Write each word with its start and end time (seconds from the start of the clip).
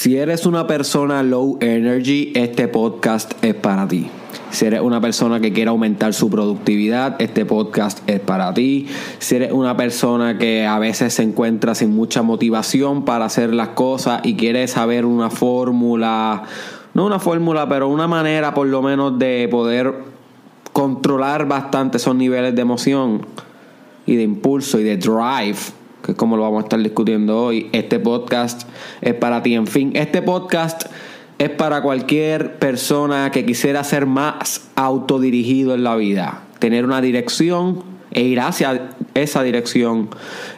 Si 0.00 0.16
eres 0.16 0.46
una 0.46 0.66
persona 0.66 1.22
low 1.22 1.58
energy, 1.60 2.32
este 2.34 2.68
podcast 2.68 3.32
es 3.44 3.54
para 3.54 3.86
ti. 3.86 4.08
Si 4.50 4.64
eres 4.64 4.80
una 4.80 4.98
persona 4.98 5.40
que 5.40 5.52
quiere 5.52 5.68
aumentar 5.68 6.14
su 6.14 6.30
productividad, 6.30 7.20
este 7.20 7.44
podcast 7.44 7.98
es 8.08 8.18
para 8.18 8.54
ti. 8.54 8.88
Si 9.18 9.36
eres 9.36 9.52
una 9.52 9.76
persona 9.76 10.38
que 10.38 10.64
a 10.64 10.78
veces 10.78 11.12
se 11.12 11.22
encuentra 11.22 11.74
sin 11.74 11.94
mucha 11.94 12.22
motivación 12.22 13.04
para 13.04 13.26
hacer 13.26 13.52
las 13.52 13.68
cosas 13.68 14.22
y 14.24 14.36
quiere 14.36 14.66
saber 14.68 15.04
una 15.04 15.28
fórmula, 15.28 16.44
no 16.94 17.04
una 17.04 17.18
fórmula, 17.18 17.68
pero 17.68 17.90
una 17.90 18.08
manera 18.08 18.54
por 18.54 18.68
lo 18.68 18.80
menos 18.80 19.18
de 19.18 19.48
poder 19.50 19.92
controlar 20.72 21.46
bastante 21.46 21.98
esos 21.98 22.16
niveles 22.16 22.54
de 22.54 22.62
emoción 22.62 23.26
y 24.06 24.16
de 24.16 24.22
impulso 24.22 24.78
y 24.78 24.82
de 24.82 24.96
drive 24.96 25.58
es 26.10 26.16
como 26.16 26.36
lo 26.36 26.42
vamos 26.42 26.62
a 26.62 26.64
estar 26.64 26.80
discutiendo 26.80 27.42
hoy. 27.42 27.68
Este 27.72 27.98
podcast 27.98 28.68
es 29.00 29.14
para 29.14 29.42
ti. 29.42 29.54
En 29.54 29.66
fin, 29.66 29.92
este 29.94 30.22
podcast 30.22 30.86
es 31.38 31.50
para 31.50 31.82
cualquier 31.82 32.58
persona 32.58 33.30
que 33.30 33.46
quisiera 33.46 33.82
ser 33.84 34.06
más 34.06 34.68
autodirigido 34.74 35.74
en 35.74 35.84
la 35.84 35.96
vida, 35.96 36.42
tener 36.58 36.84
una 36.84 37.00
dirección 37.00 37.82
e 38.10 38.22
ir 38.22 38.40
hacia 38.40 38.90
esa 39.14 39.42
dirección 39.42 40.10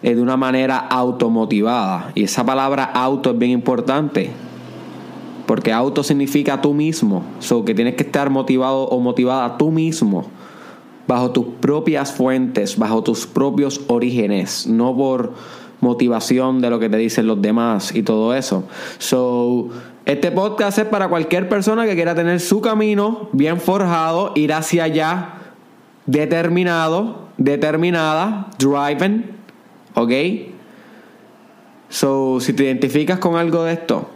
eh, 0.02 0.14
de 0.14 0.22
una 0.22 0.36
manera 0.36 0.78
automotivada. 0.78 2.12
Y 2.14 2.24
esa 2.24 2.44
palabra 2.44 2.84
auto 2.84 3.30
es 3.30 3.38
bien 3.38 3.52
importante. 3.52 4.30
Porque 5.46 5.72
auto 5.72 6.02
significa 6.02 6.62
tú 6.62 6.72
mismo. 6.72 7.24
So 7.40 7.64
que 7.64 7.74
tienes 7.74 7.94
que 7.96 8.04
estar 8.04 8.30
motivado 8.30 8.84
o 8.84 9.00
motivada 9.00 9.58
tú 9.58 9.70
mismo 9.70 10.30
bajo 11.06 11.30
tus 11.32 11.46
propias 11.60 12.12
fuentes, 12.12 12.78
bajo 12.78 13.02
tus 13.02 13.26
propios 13.26 13.80
orígenes, 13.88 14.66
no 14.66 14.96
por 14.96 15.32
motivación 15.80 16.60
de 16.60 16.70
lo 16.70 16.78
que 16.78 16.88
te 16.88 16.96
dicen 16.96 17.26
los 17.26 17.42
demás 17.42 17.94
y 17.94 18.02
todo 18.02 18.34
eso. 18.34 18.64
So, 18.98 19.68
este 20.04 20.30
podcast 20.30 20.78
es 20.78 20.84
para 20.86 21.08
cualquier 21.08 21.48
persona 21.48 21.86
que 21.86 21.94
quiera 21.94 22.14
tener 22.14 22.40
su 22.40 22.60
camino 22.60 23.28
bien 23.32 23.60
forjado, 23.60 24.32
ir 24.36 24.52
hacia 24.52 24.84
allá, 24.84 25.34
determinado, 26.06 27.28
determinada, 27.36 28.48
driving, 28.58 29.26
¿ok? 29.94 30.12
So, 31.88 32.38
si 32.40 32.52
te 32.52 32.64
identificas 32.64 33.18
con 33.18 33.36
algo 33.36 33.64
de 33.64 33.74
esto, 33.74 34.08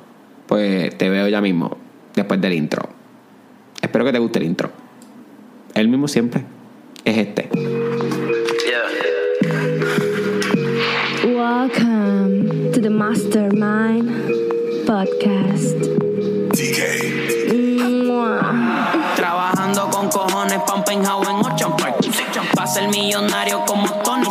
pues 0.46 0.96
te 0.96 1.10
veo 1.10 1.28
ya 1.28 1.40
mismo, 1.40 1.76
después 2.14 2.40
del 2.40 2.52
intro. 2.52 2.88
Espero 3.82 4.04
que 4.04 4.12
te 4.12 4.18
guste 4.18 4.38
el 4.38 4.46
intro. 4.46 4.70
El 5.74 5.88
mismo 5.88 6.08
siempre 6.08 6.55
es 7.06 7.18
este. 7.18 7.48
Welcome 11.24 12.72
to 12.72 12.80
the 12.80 12.90
Mastermind 12.90 14.10
Podcast. 14.86 15.76
Trabajando 19.14 19.88
con 19.90 20.08
cojones 20.08 20.60
un 20.74 20.84
penthouse 20.84 21.28
en 21.28 21.36
Ocean 21.36 21.76
Park. 21.76 21.96
Pa' 22.54 22.66
ser 22.66 22.88
millonario 22.88 23.64
como 23.64 23.88
Tony. 24.02 24.26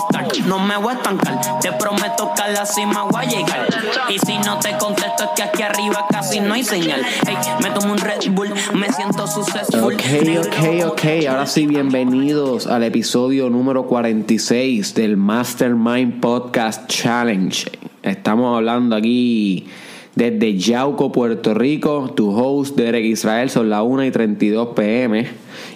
No 0.48 0.60
me 0.60 0.78
voy 0.78 0.94
a 0.94 0.98
estancar, 0.98 1.60
te 1.60 1.72
prometo 1.72 2.32
que 2.36 2.42
a 2.44 2.50
la 2.50 2.66
cima 2.68 3.04
voy 3.04 3.26
a 3.26 3.28
llegar. 3.28 3.68
Y 4.10 4.20
si 4.20 4.38
no 4.38 4.60
te 4.60 4.78
contesto 4.78 5.24
es 5.24 5.30
que 5.36 5.42
aquí 5.42 5.64
arriba 5.64 6.06
casi 6.10 6.40
no 6.40 6.54
hay 6.54 6.64
señal. 6.64 7.02
Hey, 7.26 7.36
me 7.64 7.72
tomo 7.72 7.94
un 7.94 7.98
Red 7.98 8.30
Bull, 8.30 8.50
me 8.76 8.92
siento 8.92 9.26
successful. 9.26 9.94
Ok, 9.94 10.02
ok, 10.40 10.92
ok. 10.92 11.02
Ahora 11.28 11.48
sí, 11.48 11.66
bienvenidos 11.66 12.68
al 12.68 12.84
episodio 12.84 13.50
número 13.50 13.88
46 13.88 14.94
del 14.94 15.18
Mastermind 15.18 16.20
Podcast 16.20 16.88
Challenge. 16.88 17.66
Estamos 18.04 18.56
hablando 18.56 18.96
aquí 18.96 19.66
desde 20.14 20.58
Yauco, 20.58 21.12
Puerto 21.12 21.56
Rico. 21.56 22.14
Tu 22.16 22.30
host, 22.30 22.76
Derek 22.78 23.06
Israel, 23.06 23.50
son 23.50 23.72
las 23.72 23.82
1 23.82 24.06
y 24.06 24.12
32 24.12 24.68
pm. 24.76 25.28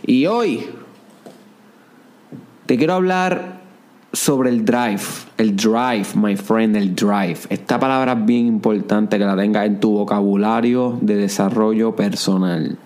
Y 0.06 0.28
hoy 0.28 0.67
te 2.67 2.78
quiero 2.78 2.94
hablar 2.94 3.59
sobre 4.14 4.50
el 4.50 4.66
drive. 4.66 5.02
El 5.38 5.56
drive, 5.56 6.08
my 6.16 6.36
friend, 6.36 6.75
el 6.75 6.96
drive. 6.96 7.40
Esta 7.50 7.80
palabra 7.80 8.14
es 8.14 8.25
bien 8.25 8.47
importante 8.47 9.18
que 9.18 9.25
la 9.25 9.36
tengas 9.36 9.66
en 9.66 9.80
tu 9.80 9.92
vocabulario 9.92 10.97
de 11.02 11.16
desarrollo 11.16 11.96
personal. 11.96 12.78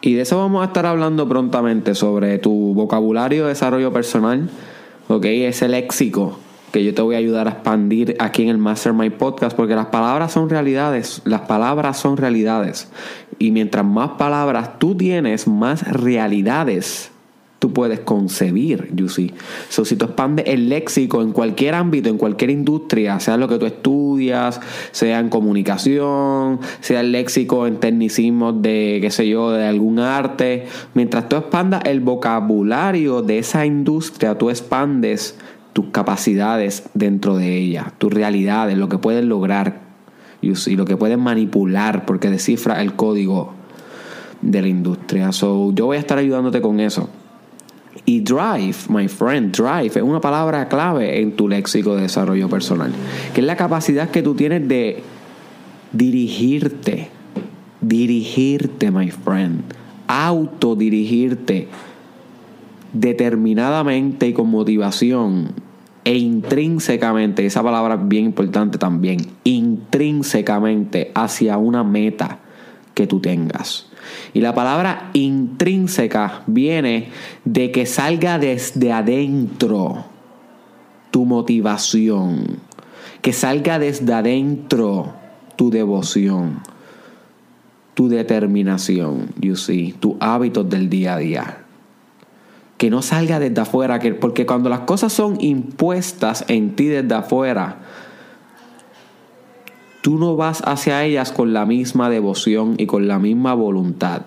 Y 0.00 0.14
de 0.14 0.22
eso 0.22 0.38
vamos 0.38 0.62
a 0.62 0.66
estar 0.66 0.84
hablando 0.84 1.28
prontamente 1.28 1.94
sobre 1.94 2.38
tu 2.38 2.74
vocabulario 2.74 3.44
de 3.44 3.50
desarrollo 3.50 3.92
personal. 3.92 4.50
Ok, 5.08 5.26
ese 5.26 5.68
léxico 5.68 6.38
que 6.72 6.82
yo 6.82 6.94
te 6.94 7.02
voy 7.02 7.14
a 7.14 7.18
ayudar 7.18 7.46
a 7.46 7.50
expandir 7.50 8.16
aquí 8.18 8.42
en 8.42 8.48
el 8.48 8.58
Mastermind 8.58 9.12
Podcast, 9.12 9.54
porque 9.54 9.76
las 9.76 9.86
palabras 9.86 10.32
son 10.32 10.48
realidades, 10.48 11.20
las 11.24 11.42
palabras 11.42 11.98
son 11.98 12.16
realidades. 12.16 12.90
Y 13.38 13.50
mientras 13.50 13.84
más 13.84 14.12
palabras 14.12 14.78
tú 14.78 14.96
tienes, 14.96 15.46
más 15.46 15.86
realidades 15.86 17.11
tú 17.62 17.72
puedes 17.72 18.00
concebir, 18.00 18.88
you. 18.92 19.08
So, 19.68 19.84
si 19.84 19.94
tú 19.94 20.06
expandes 20.06 20.46
el 20.48 20.68
léxico 20.68 21.22
en 21.22 21.30
cualquier 21.30 21.76
ámbito, 21.76 22.08
en 22.08 22.18
cualquier 22.18 22.50
industria, 22.50 23.20
sea 23.20 23.36
lo 23.36 23.46
que 23.46 23.56
tú 23.56 23.66
estudias, 23.66 24.60
sea 24.90 25.20
en 25.20 25.28
comunicación, 25.28 26.58
sea 26.80 27.02
el 27.02 27.12
léxico 27.12 27.68
en 27.68 27.76
tecnicismos 27.76 28.60
de, 28.62 28.98
qué 29.00 29.12
sé 29.12 29.28
yo, 29.28 29.52
de 29.52 29.64
algún 29.64 30.00
arte, 30.00 30.66
mientras 30.94 31.28
tú 31.28 31.36
expandas 31.36 31.84
el 31.84 32.00
vocabulario 32.00 33.22
de 33.22 33.38
esa 33.38 33.64
industria, 33.64 34.36
tú 34.36 34.50
expandes 34.50 35.38
tus 35.72 35.86
capacidades 35.92 36.88
dentro 36.94 37.36
de 37.36 37.58
ella, 37.58 37.92
tus 37.98 38.12
realidades, 38.12 38.76
lo 38.76 38.88
que 38.88 38.98
puedes 38.98 39.24
lograr, 39.24 39.82
you 40.40 40.54
lo 40.74 40.84
que 40.84 40.96
puedes 40.96 41.16
manipular, 41.16 42.06
porque 42.06 42.28
descifra 42.28 42.82
el 42.82 42.94
código 42.94 43.52
de 44.40 44.62
la 44.62 44.66
industria. 44.66 45.30
So, 45.30 45.72
yo 45.72 45.86
voy 45.86 45.98
a 45.98 46.00
estar 46.00 46.18
ayudándote 46.18 46.60
con 46.60 46.80
eso. 46.80 47.08
Y 48.04 48.20
drive, 48.20 48.76
my 48.88 49.06
friend, 49.06 49.56
drive 49.56 49.92
es 49.94 50.02
una 50.02 50.20
palabra 50.20 50.68
clave 50.68 51.20
en 51.20 51.36
tu 51.36 51.48
léxico 51.48 51.94
de 51.94 52.02
desarrollo 52.02 52.48
personal, 52.48 52.92
que 53.32 53.40
es 53.40 53.46
la 53.46 53.56
capacidad 53.56 54.10
que 54.10 54.22
tú 54.22 54.34
tienes 54.34 54.66
de 54.66 55.02
dirigirte, 55.92 57.10
dirigirte, 57.80 58.90
my 58.90 59.10
friend, 59.10 59.62
autodirigirte 60.08 61.68
determinadamente 62.92 64.28
y 64.28 64.32
con 64.32 64.50
motivación 64.50 65.52
e 66.04 66.16
intrínsecamente, 66.16 67.46
esa 67.46 67.62
palabra 67.62 67.94
es 67.94 68.08
bien 68.08 68.24
importante 68.26 68.78
también, 68.78 69.18
intrínsecamente 69.44 71.12
hacia 71.14 71.58
una 71.58 71.84
meta 71.84 72.40
que 72.94 73.06
tú 73.06 73.20
tengas. 73.20 73.91
Y 74.32 74.40
la 74.40 74.54
palabra 74.54 75.10
intrínseca 75.12 76.42
viene 76.46 77.08
de 77.44 77.70
que 77.70 77.86
salga 77.86 78.38
desde 78.38 78.92
adentro 78.92 80.04
tu 81.10 81.24
motivación, 81.24 82.58
que 83.20 83.32
salga 83.32 83.78
desde 83.78 84.12
adentro 84.12 85.14
tu 85.56 85.70
devoción, 85.70 86.60
tu 87.94 88.08
determinación, 88.08 89.28
you 89.40 89.56
see, 89.56 89.92
tus 89.92 90.14
hábitos 90.20 90.68
del 90.68 90.88
día 90.88 91.14
a 91.14 91.18
día. 91.18 91.58
Que 92.78 92.90
no 92.90 93.02
salga 93.02 93.38
desde 93.38 93.60
afuera, 93.60 94.00
porque 94.18 94.44
cuando 94.46 94.68
las 94.68 94.80
cosas 94.80 95.12
son 95.12 95.36
impuestas 95.40 96.44
en 96.48 96.74
ti 96.74 96.86
desde 96.86 97.14
afuera, 97.14 97.78
tú 100.02 100.18
no 100.18 100.36
vas 100.36 100.62
hacia 100.66 101.02
ellas 101.04 101.32
con 101.32 101.54
la 101.54 101.64
misma 101.64 102.10
devoción 102.10 102.74
y 102.76 102.86
con 102.86 103.08
la 103.08 103.18
misma 103.18 103.54
voluntad. 103.54 104.22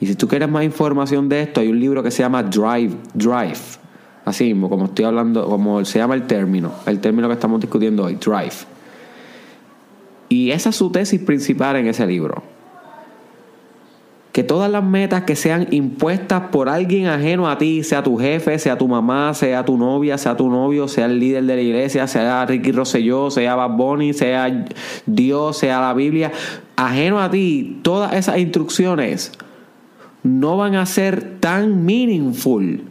Y 0.00 0.06
si 0.06 0.14
tú 0.14 0.26
quieres 0.26 0.48
más 0.48 0.64
información 0.64 1.28
de 1.28 1.42
esto, 1.42 1.60
hay 1.60 1.68
un 1.68 1.78
libro 1.78 2.02
que 2.02 2.10
se 2.10 2.22
llama 2.22 2.42
Drive, 2.42 2.92
Drive. 3.12 3.60
Así 4.24 4.44
mismo, 4.44 4.70
como 4.70 4.86
estoy 4.86 5.04
hablando, 5.04 5.46
como 5.46 5.84
se 5.84 5.98
llama 5.98 6.14
el 6.14 6.26
término, 6.26 6.72
el 6.86 7.00
término 7.00 7.28
que 7.28 7.34
estamos 7.34 7.60
discutiendo 7.60 8.04
hoy, 8.04 8.14
Drive. 8.14 8.66
Y 10.28 10.50
esa 10.50 10.70
es 10.70 10.76
su 10.76 10.90
tesis 10.90 11.20
principal 11.20 11.76
en 11.76 11.88
ese 11.88 12.06
libro 12.06 12.51
que 14.32 14.42
todas 14.42 14.70
las 14.70 14.82
metas 14.82 15.24
que 15.24 15.36
sean 15.36 15.68
impuestas 15.70 16.44
por 16.50 16.70
alguien 16.70 17.06
ajeno 17.06 17.50
a 17.50 17.58
ti, 17.58 17.84
sea 17.84 18.02
tu 18.02 18.16
jefe, 18.16 18.58
sea 18.58 18.78
tu 18.78 18.88
mamá, 18.88 19.34
sea 19.34 19.62
tu 19.64 19.76
novia, 19.76 20.16
sea 20.16 20.36
tu 20.36 20.48
novio, 20.48 20.88
sea 20.88 21.04
el 21.04 21.20
líder 21.20 21.44
de 21.44 21.56
la 21.56 21.62
iglesia, 21.62 22.06
sea 22.06 22.46
Ricky 22.46 22.72
Rosselló, 22.72 23.30
sea 23.30 23.54
Bad 23.54 23.76
Bunny, 23.76 24.14
sea 24.14 24.64
Dios, 25.04 25.58
sea 25.58 25.82
la 25.82 25.92
Biblia, 25.92 26.32
ajeno 26.76 27.20
a 27.20 27.30
ti, 27.30 27.80
todas 27.82 28.14
esas 28.14 28.38
instrucciones 28.38 29.32
no 30.22 30.56
van 30.56 30.76
a 30.76 30.86
ser 30.86 31.38
tan 31.40 31.84
meaningful 31.84 32.84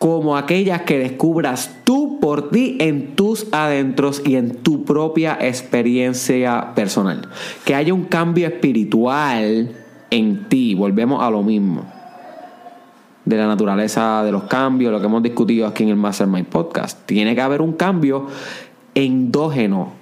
como 0.00 0.36
aquellas 0.36 0.82
que 0.82 0.98
descubras 0.98 1.70
tú 1.84 2.18
por 2.20 2.50
ti 2.50 2.78
en 2.80 3.14
tus 3.14 3.46
adentros 3.52 4.22
y 4.24 4.36
en 4.36 4.56
tu 4.56 4.84
propia 4.84 5.36
experiencia 5.40 6.72
personal. 6.74 7.28
Que 7.66 7.74
haya 7.74 7.92
un 7.92 8.04
cambio 8.04 8.46
espiritual 8.48 9.79
en 10.10 10.48
ti. 10.48 10.74
Volvemos 10.74 11.22
a 11.22 11.30
lo 11.30 11.42
mismo. 11.42 11.84
De 13.24 13.36
la 13.36 13.46
naturaleza 13.46 14.22
de 14.24 14.32
los 14.32 14.44
cambios, 14.44 14.92
lo 14.92 15.00
que 15.00 15.06
hemos 15.06 15.22
discutido 15.22 15.66
aquí 15.66 15.82
en 15.82 15.90
el 15.90 15.96
Mastermind 15.96 16.46
Podcast. 16.46 17.06
Tiene 17.06 17.34
que 17.34 17.40
haber 17.40 17.62
un 17.62 17.74
cambio 17.74 18.26
endógeno 18.94 19.92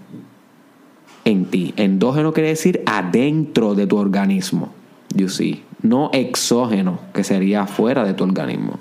en 1.25 1.44
ti. 1.46 1.75
Endógeno 1.76 2.32
quiere 2.32 2.50
decir 2.50 2.82
adentro 2.87 3.75
de 3.75 3.87
tu 3.87 3.96
organismo. 3.96 4.72
You 5.14 5.28
see. 5.28 5.64
No 5.82 6.10
exógeno, 6.12 6.99
que 7.14 7.22
sería 7.22 7.66
fuera 7.66 8.05
de 8.05 8.14
tu 8.14 8.25
organismo. 8.25 8.78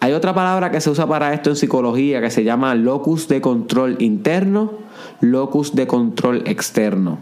Hay 0.00 0.12
otra 0.12 0.34
palabra 0.34 0.70
que 0.70 0.80
se 0.80 0.90
usa 0.90 1.06
para 1.06 1.32
esto 1.32 1.50
en 1.50 1.56
psicología 1.56 2.20
que 2.20 2.30
se 2.30 2.44
llama 2.44 2.74
locus 2.74 3.26
de 3.26 3.40
control 3.40 3.96
interno, 4.00 4.72
locus 5.20 5.74
de 5.74 5.86
control 5.86 6.42
externo. 6.46 7.18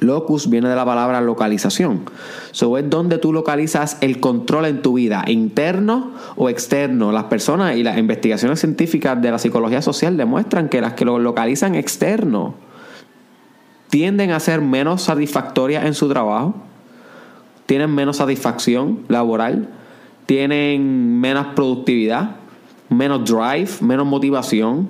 Locus 0.00 0.48
viene 0.48 0.68
de 0.68 0.74
la 0.74 0.86
palabra 0.86 1.20
localización. 1.20 2.06
So 2.52 2.78
es 2.78 2.88
donde 2.88 3.18
tú 3.18 3.34
localizas 3.34 3.98
el 4.00 4.18
control 4.18 4.64
en 4.64 4.82
tu 4.82 4.94
vida, 4.94 5.24
interno 5.26 6.12
o 6.36 6.48
externo. 6.48 7.12
Las 7.12 7.24
personas 7.24 7.76
y 7.76 7.82
las 7.82 7.98
investigaciones 7.98 8.60
científicas 8.60 9.20
de 9.20 9.30
la 9.30 9.38
psicología 9.38 9.82
social 9.82 10.16
demuestran 10.16 10.70
que 10.70 10.80
las 10.80 10.94
que 10.94 11.04
lo 11.04 11.18
localizan 11.18 11.74
externo 11.74 12.54
tienden 13.90 14.30
a 14.30 14.40
ser 14.40 14.62
menos 14.62 15.02
satisfactorias 15.02 15.84
en 15.84 15.94
su 15.94 16.08
trabajo, 16.08 16.54
tienen 17.66 17.94
menos 17.94 18.16
satisfacción 18.16 19.00
laboral, 19.08 19.68
tienen 20.24 21.20
menos 21.20 21.48
productividad, 21.54 22.36
menos 22.88 23.24
drive, 23.24 23.68
menos 23.82 24.06
motivación, 24.06 24.88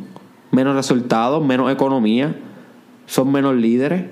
menos 0.52 0.76
resultados, 0.76 1.44
menos 1.44 1.72
economía, 1.72 2.36
son 3.06 3.32
menos 3.32 3.56
líderes 3.56 4.04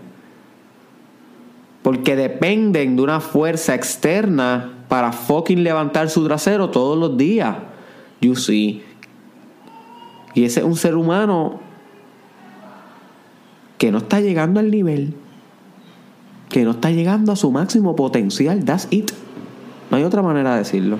porque 1.88 2.16
dependen 2.16 2.96
de 2.96 3.02
una 3.02 3.18
fuerza 3.18 3.74
externa 3.74 4.74
para 4.88 5.10
fucking 5.10 5.64
levantar 5.64 6.10
su 6.10 6.22
trasero 6.26 6.68
todos 6.68 6.98
los 6.98 7.16
días. 7.16 7.56
You 8.20 8.36
see. 8.36 8.82
Y 10.34 10.44
ese 10.44 10.60
es 10.60 10.66
un 10.66 10.76
ser 10.76 10.96
humano 10.96 11.60
que 13.78 13.90
no 13.90 13.96
está 13.96 14.20
llegando 14.20 14.60
al 14.60 14.70
nivel, 14.70 15.14
que 16.50 16.62
no 16.64 16.72
está 16.72 16.90
llegando 16.90 17.32
a 17.32 17.36
su 17.36 17.50
máximo 17.50 17.96
potencial. 17.96 18.66
That's 18.66 18.86
it. 18.90 19.10
No 19.90 19.96
hay 19.96 20.04
otra 20.04 20.20
manera 20.20 20.52
de 20.52 20.58
decirlo. 20.58 20.98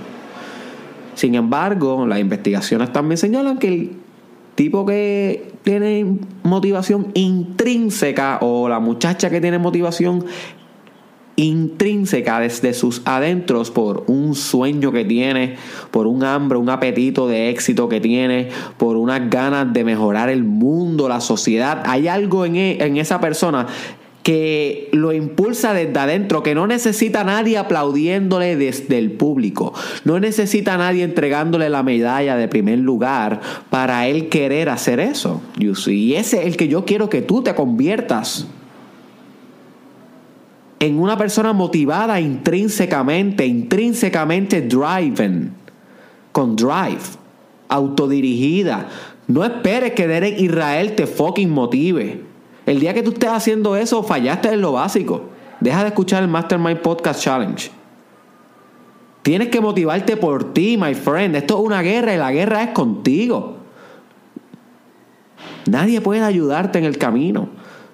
Sin 1.17 1.34
embargo, 1.34 2.06
las 2.06 2.19
investigaciones 2.19 2.94
también 2.94 3.19
señalan 3.19 3.58
que 3.58 3.69
el 3.69 3.93
tipo 4.55 4.87
que 4.87 5.52
tiene 5.64 6.17
motivación 6.44 7.12
intrínseca 7.12 8.38
o 8.41 8.70
la 8.70 8.81
muchacha 8.81 9.29
que 9.29 9.41
tiene 9.41 9.58
motivación 9.58 10.25
intrínseca 11.38 12.40
desde 12.40 12.75
sus 12.75 13.00
adentros 13.05 13.70
por 13.70 14.05
un 14.08 14.35
sueño 14.35 14.90
que 14.90 15.05
tiene, 15.05 15.55
por 15.93 16.08
un 16.08 16.25
hambre, 16.25 16.58
un 16.58 16.69
apetito 16.69 17.29
de 17.29 17.49
éxito 17.50 17.88
que 17.88 18.00
tiene, 18.00 18.49
por 18.76 18.96
unas 18.96 19.31
ganas 19.31 19.73
de 19.73 19.85
mejorar 19.85 20.31
el 20.31 20.43
mundo, 20.43 21.08
la 21.08 21.20
sociedad. 21.20 21.82
Hay 21.87 22.08
algo 22.08 22.44
en, 22.44 22.56
e, 22.56 22.85
en 22.85 22.96
esa 22.96 23.20
persona 23.20 23.69
que 24.25 24.88
lo 24.93 25.12
impulsa 25.12 25.73
desde 25.73 25.99
adentro, 25.99 26.43
que 26.43 26.56
no 26.56 26.67
necesita 26.67 27.23
nadie 27.23 27.56
aplaudiéndole 27.56 28.56
desde 28.56 28.99
el 28.99 29.12
público, 29.12 29.73
no 30.05 30.19
necesita 30.19 30.75
a 30.75 30.76
nadie 30.76 31.05
entregándole 31.05 31.70
la 31.70 31.84
medalla 31.84 32.37
de 32.37 32.49
primer 32.49 32.81
lugar 32.81 33.41
para 33.70 34.08
él 34.08 34.29
querer 34.29 34.70
hacer 34.70 34.99
eso. 34.99 35.41
Y 35.56 36.14
ese 36.14 36.41
es 36.41 36.46
el 36.46 36.56
que 36.56 36.67
yo 36.67 36.84
quiero 36.84 37.08
que 37.08 37.23
tú 37.23 37.43
te 37.43 37.55
conviertas 37.55 38.49
en 40.80 41.00
una 41.00 41.16
persona 41.16 41.52
motivada 41.52 42.20
intrínsecamente, 42.20 43.46
intrínsecamente 43.46 44.62
driven, 44.62 45.52
con 46.32 46.54
drive, 46.54 47.00
autodirigida. 47.69 48.88
No 49.26 49.44
esperes 49.44 49.92
que 49.92 50.06
Derek 50.06 50.38
Israel 50.40 50.94
te 50.94 51.06
fucking 51.06 51.50
motive. 51.50 52.22
El 52.64 52.80
día 52.80 52.94
que 52.94 53.02
tú 53.02 53.10
estés 53.10 53.30
haciendo 53.30 53.76
eso, 53.76 54.02
fallaste 54.02 54.52
en 54.52 54.60
lo 54.60 54.72
básico. 54.72 55.30
Deja 55.60 55.82
de 55.82 55.88
escuchar 55.88 56.22
el 56.22 56.28
Mastermind 56.28 56.81
Podcast 56.81 57.22
Challenge. 57.22 57.70
Tienes 59.22 59.48
que 59.48 59.60
motivarte 59.60 60.16
por 60.16 60.52
ti, 60.54 60.78
my 60.81 60.94
friend. 60.94 61.34
Esto 61.34 61.58
es 61.58 61.64
una 61.64 61.82
guerra 61.82 62.14
y 62.14 62.19
la 62.19 62.32
guerra 62.32 62.62
es 62.62 62.70
contigo. 62.70 63.56
Nadie 65.66 66.00
puede 66.00 66.22
ayudarte 66.22 66.78
en 66.78 66.84
el 66.84 66.96
camino. 66.96 67.48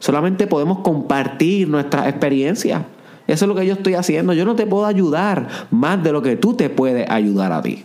Solamente 0.04 0.46
podemos 0.46 0.80
compartir 0.80 1.66
nuestras 1.66 2.08
experiencias. 2.08 2.82
Eso 3.26 3.44
es 3.46 3.48
lo 3.48 3.54
que 3.54 3.64
yo 3.64 3.72
estoy 3.72 3.94
haciendo. 3.94 4.34
Yo 4.34 4.44
no 4.44 4.54
te 4.54 4.66
puedo 4.66 4.84
ayudar 4.84 5.48
más 5.70 6.04
de 6.04 6.12
lo 6.12 6.20
que 6.20 6.36
tú 6.36 6.52
te 6.52 6.68
puedes 6.68 7.08
ayudar 7.08 7.52
a 7.52 7.62
ti. 7.62 7.84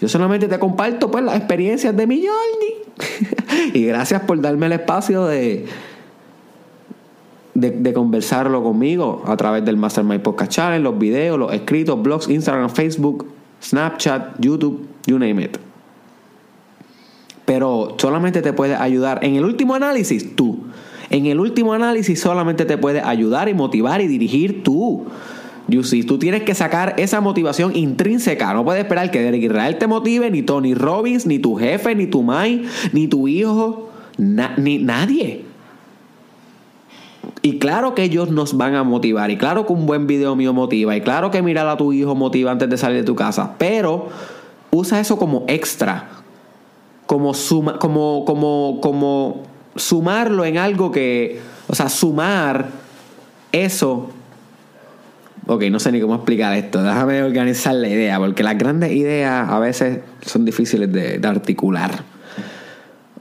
Yo 0.00 0.08
solamente 0.08 0.48
te 0.48 0.58
comparto 0.58 1.12
pues 1.12 1.22
las 1.22 1.36
experiencias 1.36 1.96
de 1.96 2.08
mi 2.08 2.26
journey. 2.26 3.72
y 3.72 3.84
gracias 3.84 4.22
por 4.22 4.40
darme 4.40 4.66
el 4.66 4.72
espacio 4.72 5.26
de, 5.26 5.66
de, 7.54 7.70
de, 7.70 7.92
conversarlo 7.92 8.60
conmigo 8.60 9.22
a 9.24 9.36
través 9.36 9.64
del 9.64 9.76
Mastermind 9.76 10.22
Podcast 10.22 10.50
Challenge, 10.50 10.82
los 10.82 10.98
videos, 10.98 11.38
los 11.38 11.52
escritos, 11.52 12.02
blogs, 12.02 12.28
Instagram, 12.28 12.68
Facebook, 12.68 13.28
Snapchat, 13.62 14.40
YouTube, 14.40 14.88
you 15.06 15.16
name 15.20 15.40
it. 15.40 15.56
Pero 17.44 17.94
solamente 17.96 18.42
te 18.42 18.52
puede 18.52 18.74
ayudar 18.74 19.20
en 19.22 19.36
el 19.36 19.44
último 19.44 19.76
análisis 19.76 20.34
tú. 20.34 20.64
En 21.10 21.26
el 21.26 21.40
último 21.40 21.72
análisis 21.72 22.20
solamente 22.20 22.64
te 22.64 22.76
puede 22.76 23.00
ayudar 23.00 23.48
y 23.48 23.54
motivar 23.54 24.00
y 24.00 24.08
dirigir 24.08 24.62
tú. 24.62 25.06
si 25.82 26.02
tú 26.02 26.18
tienes 26.18 26.42
que 26.42 26.54
sacar 26.54 26.94
esa 26.98 27.20
motivación 27.20 27.74
intrínseca. 27.76 28.52
No 28.52 28.64
puedes 28.64 28.82
esperar 28.82 29.10
que 29.10 29.20
Derek 29.20 29.42
Israel 29.42 29.78
te 29.78 29.86
motive, 29.86 30.30
ni 30.30 30.42
Tony 30.42 30.74
Robbins, 30.74 31.26
ni 31.26 31.38
tu 31.38 31.56
jefe, 31.56 31.94
ni 31.94 32.06
tu 32.06 32.22
mai, 32.22 32.64
ni 32.92 33.08
tu 33.08 33.28
hijo, 33.28 33.90
ni 34.18 34.78
nadie. 34.78 35.44
Y 37.42 37.58
claro 37.58 37.94
que 37.94 38.02
ellos 38.02 38.30
nos 38.30 38.56
van 38.56 38.74
a 38.74 38.84
motivar. 38.84 39.30
Y 39.30 39.38
claro 39.38 39.66
que 39.66 39.72
un 39.72 39.86
buen 39.86 40.06
video 40.06 40.36
mío 40.36 40.52
motiva. 40.52 40.96
Y 40.96 41.00
claro 41.00 41.30
que 41.30 41.40
mirar 41.40 41.68
a 41.68 41.76
tu 41.76 41.92
hijo 41.92 42.14
motiva 42.14 42.50
antes 42.50 42.68
de 42.68 42.76
salir 42.76 42.98
de 42.98 43.04
tu 43.04 43.14
casa. 43.14 43.54
Pero 43.58 44.08
usa 44.70 45.00
eso 45.00 45.18
como 45.18 45.44
extra. 45.48 46.08
Como 47.06 47.32
suma, 47.32 47.78
como, 47.78 48.24
como, 48.26 48.80
como 48.82 49.47
sumarlo 49.78 50.44
en 50.44 50.58
algo 50.58 50.90
que, 50.90 51.40
o 51.68 51.74
sea, 51.74 51.88
sumar 51.88 52.68
eso. 53.52 54.10
Ok, 55.46 55.64
no 55.70 55.78
sé 55.78 55.92
ni 55.92 56.00
cómo 56.00 56.14
explicar 56.14 56.54
esto. 56.56 56.82
Déjame 56.82 57.22
organizar 57.22 57.74
la 57.74 57.88
idea, 57.88 58.18
porque 58.18 58.42
las 58.42 58.58
grandes 58.58 58.92
ideas 58.92 59.48
a 59.48 59.58
veces 59.58 60.00
son 60.20 60.44
difíciles 60.44 60.92
de, 60.92 61.20
articular. 61.26 62.02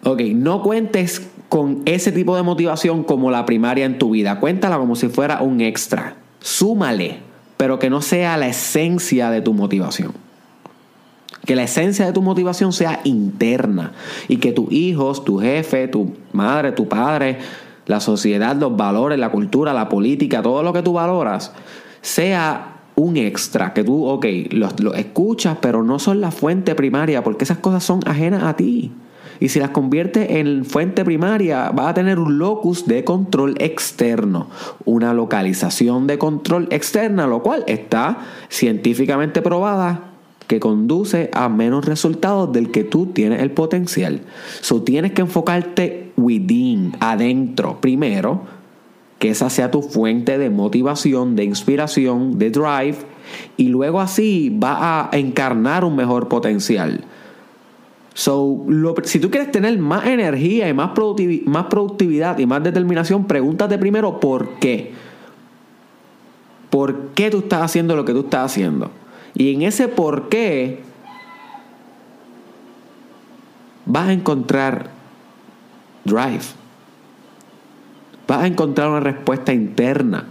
Ok, 0.04 0.22
no 0.34 0.62
cuentes 0.62 1.28
con 1.48 1.84
ese 1.86 2.12
tipo 2.12 2.36
de 2.36 2.44
motivación 2.44 3.04
como 3.04 3.32
la 3.32 3.46
primaria 3.46 3.86
en 3.86 3.98
tu 3.98 4.12
vida. 4.12 4.40
Cuéntala 4.40 4.78
como 4.78 4.96
si 4.96 5.08
fuera 5.08 5.42
un 5.42 5.62
extra. 5.62 6.16
Súmale, 6.40 7.20
pero 7.56 7.80
que 7.80 7.90
no 7.90 8.02
sea 8.02 8.36
la 8.36 8.48
esencia 8.48 9.30
de 9.30 9.42
tu 9.42 9.54
motivación. 9.54 10.27
Que 11.48 11.56
la 11.56 11.64
esencia 11.64 12.06
de 12.06 12.14
tu 12.14 12.22
motivación 12.22 12.72
sea 12.74 13.00
interna 13.06 13.94
y 14.28 14.38
que 14.38 14.52
tus 14.52 14.72
hijos, 14.72 15.26
tu 15.26 15.40
jefe, 15.40 15.88
tu 15.88 16.14
madre, 16.34 16.74
tu 16.74 16.88
padre, 16.88 17.40
la 17.88 18.00
sociedad, 18.00 18.56
los 18.56 18.78
valores, 18.78 19.18
la 19.18 19.32
cultura, 19.32 19.74
la 19.74 19.90
política, 19.90 20.44
todo 20.44 20.62
lo 20.62 20.74
que 20.74 20.84
tú 20.84 20.94
valoras, 20.94 21.54
sea 22.02 22.76
un 22.96 23.16
extra, 23.16 23.74
que 23.74 23.84
tú, 23.84 24.06
ok, 24.06 24.26
los 24.52 24.74
escuchas, 24.96 25.58
pero 25.62 25.84
no 25.84 26.00
son 26.00 26.20
la 26.20 26.32
fuente 26.32 26.76
primaria, 26.76 27.24
porque 27.24 27.46
esas 27.46 27.60
cosas 27.60 27.84
son 27.84 28.02
ajenas 28.06 28.44
a 28.44 28.56
ti. 28.56 28.92
Y 29.40 29.50
si 29.50 29.60
las 29.60 29.70
conviertes 29.70 30.30
en 30.32 30.66
fuente 30.66 31.06
primaria, 31.06 31.70
vas 31.70 31.90
a 31.90 31.94
tener 31.94 32.20
un 32.20 32.40
locus 32.40 32.88
de 32.88 33.04
control 33.04 33.56
externo, 33.60 34.48
una 34.84 35.14
localización 35.14 36.08
de 36.08 36.18
control 36.18 36.68
externa, 36.72 37.28
lo 37.28 37.44
cual 37.44 37.64
está 37.68 38.18
científicamente 38.50 39.42
probada 39.42 40.07
que 40.48 40.60
conduce 40.60 41.30
a 41.34 41.50
menos 41.50 41.86
resultados 41.86 42.52
del 42.52 42.72
que 42.72 42.84
tú 42.84 43.08
tienes 43.08 43.42
el 43.42 43.52
potencial. 43.52 44.22
So 44.62 44.82
tienes 44.82 45.12
que 45.12 45.22
enfocarte 45.22 46.12
within, 46.16 46.96
adentro, 47.00 47.80
primero, 47.82 48.42
que 49.20 49.30
esa 49.30 49.50
sea 49.50 49.72
tu 49.72 49.82
fuente 49.82 50.38
de 50.38 50.50
motivación, 50.50 51.36
de 51.36 51.44
inspiración, 51.44 52.40
de 52.40 52.50
drive, 52.52 52.98
y 53.58 53.68
luego 53.68 54.00
así 54.00 54.50
va 54.50 55.10
a 55.12 55.18
encarnar 55.18 55.84
un 55.84 55.96
mejor 55.96 56.30
potencial. 56.30 57.04
So, 58.14 58.66
si 59.04 59.20
tú 59.20 59.30
quieres 59.30 59.52
tener 59.52 59.78
más 59.78 60.08
energía 60.08 60.68
y 60.70 60.74
más, 60.74 60.92
más 61.46 61.66
productividad 61.66 62.40
y 62.40 62.48
más 62.48 62.64
determinación, 62.64 63.26
pregúntate 63.26 63.78
primero 63.78 64.20
por 64.20 64.56
qué. 64.60 64.94
¿Por 66.70 67.10
qué 67.10 67.30
tú 67.30 67.40
estás 67.40 67.62
haciendo 67.62 67.96
lo 67.96 68.06
que 68.06 68.14
tú 68.14 68.22
estás 68.22 68.52
haciendo? 68.52 68.90
Y 69.38 69.54
en 69.54 69.62
ese 69.62 69.88
por 69.88 70.30
qué 70.30 70.80
vas 73.86 74.08
a 74.08 74.14
encontrar 74.14 74.90
drive. 76.04 76.42
Vas 78.28 78.44
a 78.44 78.48
encontrar 78.48 78.90
una 78.90 79.00
respuesta 79.00 79.54
interna. 79.54 80.26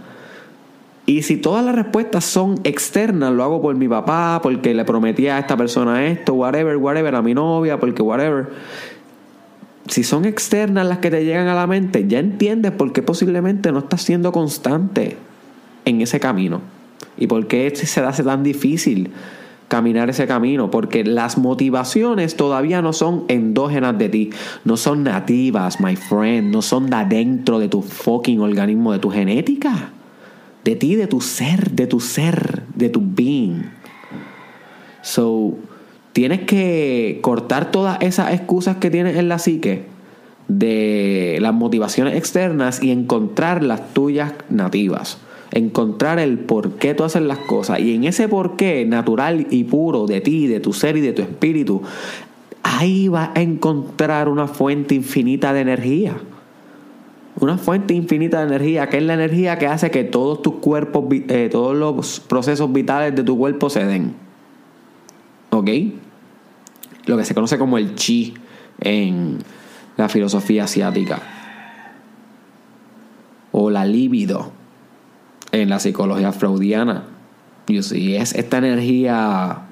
Y 1.05 1.21
si 1.21 1.37
todas 1.37 1.63
las 1.63 1.73
respuestas 1.73 2.25
son 2.25 2.59
externas, 2.65 3.31
lo 3.31 3.45
hago 3.45 3.61
por 3.61 3.73
mi 3.75 3.87
papá, 3.87 4.41
porque 4.43 4.73
le 4.73 4.83
prometí 4.83 5.29
a 5.29 5.39
esta 5.39 5.55
persona 5.55 6.05
esto, 6.05 6.33
whatever, 6.33 6.75
whatever, 6.75 7.15
a 7.15 7.21
mi 7.21 7.33
novia, 7.33 7.79
porque 7.79 8.01
whatever. 8.01 8.49
si 9.87 10.03
son 10.03 10.25
externas 10.25 10.85
las 10.85 10.97
que 10.97 11.09
te 11.09 11.23
llegan 11.23 11.47
a 11.47 11.55
la 11.55 11.65
mente, 11.65 12.09
ya 12.09 12.19
entiendes 12.19 12.73
por 12.73 12.91
qué 12.91 13.01
posiblemente 13.01 13.71
no 13.71 13.79
estás 13.79 14.01
siendo 14.01 14.33
constante 14.33 15.15
en 15.85 16.01
ese 16.01 16.19
camino. 16.19 16.59
Y 17.17 17.27
por 17.27 17.47
qué 17.47 17.73
se 17.75 17.99
hace 18.01 18.23
tan 18.23 18.43
difícil 18.43 19.11
caminar 19.67 20.09
ese 20.09 20.27
camino, 20.27 20.71
porque 20.71 21.03
las 21.03 21.37
motivaciones 21.37 22.35
todavía 22.37 22.81
no 22.81 22.93
son 22.93 23.25
endógenas 23.27 23.97
de 23.97 24.09
ti, 24.09 24.29
no 24.63 24.77
son 24.77 25.03
nativas, 25.03 25.81
my 25.81 25.95
friend, 25.95 26.53
no 26.53 26.61
son 26.61 26.89
de 26.89 26.95
adentro 26.95 27.59
de 27.59 27.67
tu 27.67 27.81
fucking 27.81 28.39
organismo, 28.39 28.93
de 28.93 28.99
tu 28.99 29.09
genética, 29.09 29.91
de 30.63 30.75
ti, 30.75 30.95
de 30.95 31.07
tu 31.07 31.21
ser, 31.21 31.71
de 31.71 31.87
tu 31.87 31.99
ser, 31.99 32.63
de 32.75 32.89
tu 32.89 33.01
being. 33.03 33.63
So, 35.01 35.55
tienes 36.13 36.41
que 36.41 37.19
cortar 37.21 37.71
todas 37.71 37.97
esas 38.01 38.33
excusas 38.33 38.77
que 38.77 38.89
tienes 38.89 39.17
en 39.17 39.27
la 39.27 39.39
psique 39.39 39.85
de 40.47 41.39
las 41.41 41.53
motivaciones 41.53 42.15
externas 42.15 42.81
y 42.81 42.91
encontrar 42.91 43.63
las 43.63 43.93
tuyas 43.93 44.33
nativas 44.49 45.17
encontrar 45.51 46.19
el 46.19 46.39
por 46.39 46.73
qué 46.73 46.93
tú 46.93 47.03
haces 47.03 47.21
las 47.21 47.39
cosas. 47.39 47.79
Y 47.79 47.95
en 47.95 48.03
ese 48.03 48.27
por 48.27 48.55
qué 48.55 48.85
natural 48.85 49.47
y 49.49 49.63
puro 49.63 50.05
de 50.05 50.21
ti, 50.21 50.47
de 50.47 50.59
tu 50.59 50.73
ser 50.73 50.97
y 50.97 51.01
de 51.01 51.13
tu 51.13 51.21
espíritu, 51.21 51.81
ahí 52.63 53.07
vas 53.07 53.29
a 53.35 53.41
encontrar 53.41 54.29
una 54.29 54.47
fuente 54.47 54.95
infinita 54.95 55.53
de 55.53 55.61
energía. 55.61 56.17
Una 57.39 57.57
fuente 57.57 57.93
infinita 57.93 58.39
de 58.39 58.47
energía, 58.47 58.89
que 58.89 58.97
es 58.97 59.03
la 59.03 59.13
energía 59.13 59.57
que 59.59 59.67
hace 59.67 59.91
que 59.91 60.03
todos 60.03 60.41
tus 60.41 60.55
cuerpos, 60.55 61.05
eh, 61.11 61.49
todos 61.51 61.75
los 61.75 62.19
procesos 62.19 62.71
vitales 62.73 63.15
de 63.15 63.23
tu 63.23 63.37
cuerpo 63.37 63.69
se 63.69 63.85
den. 63.85 64.15
¿Ok? 65.51 65.69
Lo 67.05 67.15
que 67.15 67.25
se 67.25 67.35
conoce 67.35 67.57
como 67.57 67.77
el 67.77 67.95
chi 67.95 68.33
en 68.81 69.37
la 69.97 70.09
filosofía 70.09 70.63
asiática. 70.63 71.21
O 73.51 73.69
la 73.69 73.85
libido 73.85 74.56
en 75.51 75.69
la 75.69 75.79
psicología 75.79 76.31
freudiana. 76.31 77.05
You 77.67 77.83
see, 77.83 78.15
es 78.15 78.33
esta 78.33 78.57
energía 78.59 79.67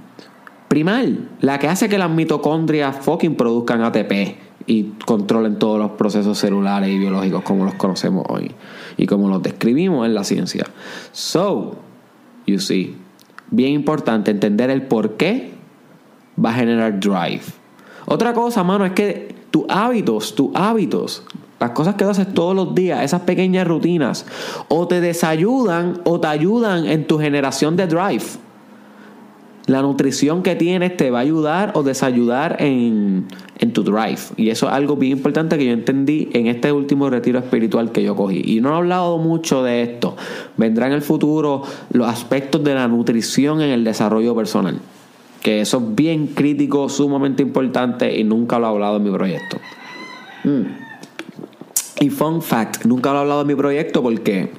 primal, 0.68 1.30
la 1.40 1.60
que 1.60 1.68
hace 1.68 1.88
que 1.88 1.98
las 1.98 2.10
mitocondrias 2.10 2.98
fucking 2.98 3.36
produzcan 3.36 3.82
ATP 3.82 4.38
y 4.68 4.84
controlen 5.06 5.60
todos 5.60 5.80
los 5.80 5.92
procesos 5.92 6.38
celulares 6.38 6.90
y 6.90 6.98
biológicos 6.98 7.44
como 7.44 7.66
los 7.66 7.76
conocemos 7.76 8.26
hoy 8.28 8.52
y 8.98 9.06
como 9.06 9.30
los 9.30 9.42
describimos 9.42 10.06
en 10.06 10.14
la 10.14 10.24
ciencia. 10.24 10.66
So, 11.12 11.78
you 12.46 12.60
see, 12.60 12.98
bien 13.52 13.74
importante 13.74 14.32
entender 14.32 14.70
el 14.70 14.84
por 14.84 15.18
qué 15.18 15.54
va 16.44 16.50
a 16.50 16.54
generar 16.54 17.00
drive. 17.00 17.44
Otra 18.06 18.34
cosa, 18.34 18.64
mano, 18.64 18.86
es 18.86 18.94
que 18.94 19.36
tus 19.52 19.66
hábitos, 19.70 20.36
tus 20.36 20.50
hábitos 20.54 21.24
las 21.60 21.72
cosas 21.72 21.96
que 21.96 22.04
tú 22.04 22.12
haces 22.12 22.34
todos 22.34 22.56
los 22.56 22.76
días, 22.76 23.04
esas 23.04 23.22
pequeñas 23.22 23.68
rutinas, 23.68 24.26
o 24.68 24.88
te 24.88 25.02
desayudan 25.02 26.02
o 26.04 26.20
te 26.20 26.28
ayudan 26.28 26.86
en 26.86 27.08
tu 27.08 27.18
generación 27.18 27.76
de 27.76 27.88
drive. 27.88 28.26
La 29.68 29.82
nutrición 29.82 30.44
que 30.44 30.56
tienes 30.56 30.96
te 30.96 31.10
va 31.10 31.20
a 31.20 31.22
ayudar 31.22 31.72
o 31.74 31.82
desayudar 31.82 32.58
en, 32.60 33.26
en 33.58 33.74
tu 33.74 33.84
drive. 33.84 34.20
Y 34.38 34.50
eso 34.50 34.68
es 34.68 34.74
algo 34.74 34.96
bien 34.96 35.14
importante 35.14 35.58
que 35.58 35.66
yo 35.66 35.72
entendí 35.72 36.30
en 36.34 36.46
este 36.46 36.72
último 36.72 37.10
retiro 37.10 37.40
espiritual 37.40 37.92
que 37.92 38.04
yo 38.04 38.16
cogí. 38.16 38.44
Y 38.46 38.62
no 38.62 38.70
he 38.74 38.76
hablado 38.76 39.18
mucho 39.18 39.64
de 39.64 39.82
esto. 39.82 40.16
Vendrá 40.56 40.86
en 40.86 40.94
el 40.94 41.02
futuro 41.02 41.64
los 41.92 42.08
aspectos 42.08 42.64
de 42.64 42.76
la 42.76 42.88
nutrición 42.88 43.60
en 43.62 43.72
el 43.72 43.84
desarrollo 43.84 44.36
personal. 44.36 44.80
Que 45.42 45.62
eso 45.62 45.78
es 45.78 45.96
bien 45.96 46.28
crítico, 46.28 46.88
sumamente 46.88 47.42
importante 47.42 48.16
y 48.16 48.24
nunca 48.24 48.60
lo 48.60 48.68
he 48.68 48.70
hablado 48.70 48.98
en 48.98 49.04
mi 49.04 49.12
proyecto. 49.12 49.58
Mm. 50.44 50.85
Y 52.00 52.10
fun 52.10 52.42
fact, 52.42 52.86
nunca 52.86 53.12
lo 53.12 53.18
he 53.18 53.22
hablado 53.22 53.44
de 53.44 53.46
mi 53.46 53.56
proyecto 53.56 54.04
porque 54.04 54.52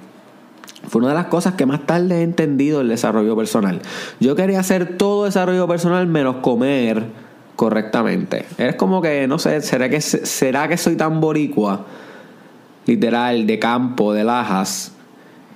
fue 0.88 1.00
una 1.00 1.08
de 1.08 1.14
las 1.14 1.26
cosas 1.26 1.54
que 1.54 1.66
más 1.66 1.84
tarde 1.86 2.20
he 2.20 2.22
entendido 2.22 2.80
el 2.80 2.88
desarrollo 2.88 3.36
personal. 3.36 3.80
Yo 4.20 4.34
quería 4.36 4.60
hacer 4.60 4.96
todo 4.96 5.24
desarrollo 5.24 5.66
personal 5.66 6.06
menos 6.06 6.36
comer 6.36 7.04
correctamente. 7.56 8.46
Es 8.58 8.76
como 8.76 9.02
que, 9.02 9.26
no 9.26 9.38
sé, 9.38 9.60
¿será 9.62 9.88
que, 9.88 10.00
será 10.00 10.68
que 10.68 10.76
soy 10.76 10.96
tan 10.96 11.20
boricua? 11.20 11.84
Literal, 12.86 13.46
de 13.46 13.58
campo, 13.58 14.12
de 14.12 14.22
lajas, 14.24 14.92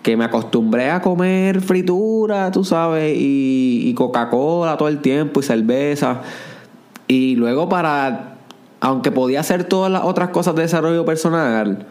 que 0.03 0.17
me 0.17 0.25
acostumbré 0.25 0.91
a 0.91 1.01
comer 1.01 1.61
fritura, 1.61 2.51
tú 2.51 2.65
sabes, 2.65 3.17
y, 3.17 3.83
y 3.85 3.95
Coca-Cola 3.95 4.77
todo 4.77 4.89
el 4.89 4.99
tiempo 4.99 5.41
y 5.41 5.43
cerveza. 5.45 6.23
Y 7.07 7.37
luego 7.37 7.69
para 7.69 8.30
aunque 8.81 9.13
podía 9.13 9.41
hacer 9.41 9.65
todas 9.65 9.93
las 9.93 10.05
otras 10.05 10.31
cosas 10.31 10.55
de 10.55 10.63
desarrollo 10.63 11.05
personal, 11.05 11.87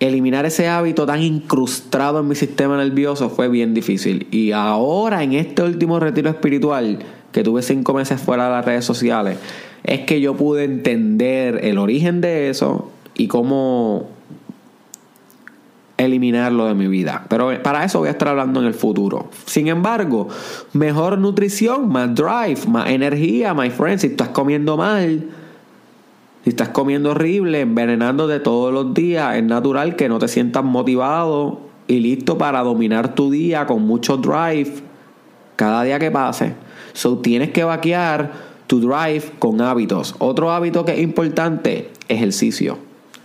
eliminar 0.00 0.44
ese 0.46 0.68
hábito 0.68 1.06
tan 1.06 1.22
incrustado 1.22 2.20
en 2.20 2.28
mi 2.28 2.34
sistema 2.34 2.76
nervioso 2.76 3.30
fue 3.30 3.48
bien 3.48 3.72
difícil. 3.72 4.26
Y 4.32 4.50
ahora, 4.52 5.22
en 5.22 5.34
este 5.34 5.62
último 5.62 6.00
retiro 6.00 6.28
espiritual, 6.28 6.98
que 7.30 7.42
tuve 7.42 7.62
cinco 7.62 7.94
meses 7.94 8.20
fuera 8.20 8.46
de 8.46 8.50
las 8.50 8.64
redes 8.64 8.84
sociales, 8.84 9.38
es 9.84 10.00
que 10.00 10.20
yo 10.20 10.36
pude 10.36 10.64
entender 10.64 11.60
el 11.64 11.78
origen 11.78 12.20
de 12.20 12.50
eso 12.50 12.90
y 13.14 13.28
cómo 13.28 14.08
eliminarlo 15.98 16.66
de 16.66 16.74
mi 16.74 16.88
vida. 16.88 17.26
Pero 17.28 17.62
para 17.62 17.84
eso 17.84 18.00
voy 18.00 18.08
a 18.08 18.12
estar 18.12 18.28
hablando 18.28 18.60
en 18.60 18.66
el 18.66 18.74
futuro. 18.74 19.28
Sin 19.46 19.68
embargo, 19.68 20.28
mejor 20.72 21.18
nutrición, 21.18 21.88
más 21.88 22.12
drive, 22.14 22.58
más 22.66 22.90
energía, 22.90 23.54
my 23.54 23.70
friends. 23.70 24.02
Si 24.02 24.08
estás 24.08 24.28
comiendo 24.28 24.76
mal, 24.76 25.28
si 26.44 26.50
estás 26.50 26.70
comiendo 26.70 27.10
horrible, 27.10 27.60
envenenándote 27.60 28.40
todos 28.40 28.72
los 28.72 28.94
días, 28.94 29.36
es 29.36 29.44
natural 29.44 29.94
que 29.94 30.08
no 30.08 30.18
te 30.18 30.26
sientas 30.26 30.64
motivado 30.64 31.60
y 31.86 32.00
listo 32.00 32.36
para 32.36 32.62
dominar 32.62 33.14
tu 33.14 33.30
día 33.30 33.66
con 33.66 33.82
mucho 33.82 34.16
drive 34.16 34.72
cada 35.56 35.84
día 35.84 35.98
que 35.98 36.10
pase. 36.10 36.54
So 36.94 37.18
tienes 37.18 37.50
que 37.50 37.62
vaquear 37.62 38.32
tu 38.66 38.80
drive 38.80 39.32
con 39.38 39.60
hábitos. 39.60 40.14
Otro 40.18 40.50
hábito 40.50 40.84
que 40.84 40.94
es 40.94 40.98
importante, 41.00 41.90
ejercicio. 42.08 42.78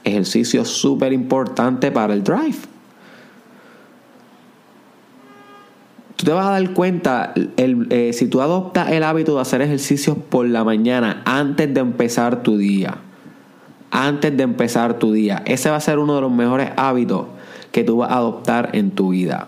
Ejercicio 0.04 0.64
súper 0.64 1.12
importante 1.12 1.92
para 1.92 2.14
el 2.14 2.24
drive. 2.24 2.58
Tú 6.18 6.26
te 6.26 6.32
vas 6.32 6.48
a 6.48 6.52
dar 6.52 6.74
cuenta, 6.74 7.34
el, 7.58 7.88
eh, 7.92 8.12
si 8.14 8.28
tú 8.28 8.42
adoptas 8.42 8.92
el 8.92 9.04
hábito 9.04 9.36
de 9.36 9.42
hacer 9.42 9.62
ejercicios 9.62 10.18
por 10.30 10.48
la 10.48 10.64
mañana 10.64 11.22
antes 11.26 11.74
de 11.74 11.80
empezar 11.80 12.42
tu 12.42 12.58
día, 12.58 12.98
antes 13.92 14.36
de 14.36 14.44
empezar 14.44 15.00
tu 15.00 15.12
día. 15.12 15.44
Ese 15.46 15.70
va 15.70 15.78
a 15.78 15.82
ser 15.82 16.00
uno 16.00 16.16
de 16.16 16.22
los 16.22 16.32
mejores 16.32 16.70
hábitos 16.78 17.26
que 17.72 17.84
tú 17.84 17.98
vas 17.98 18.12
a 18.12 18.18
adoptar 18.18 18.70
en 18.74 18.92
tu 18.92 19.10
vida. 19.10 19.48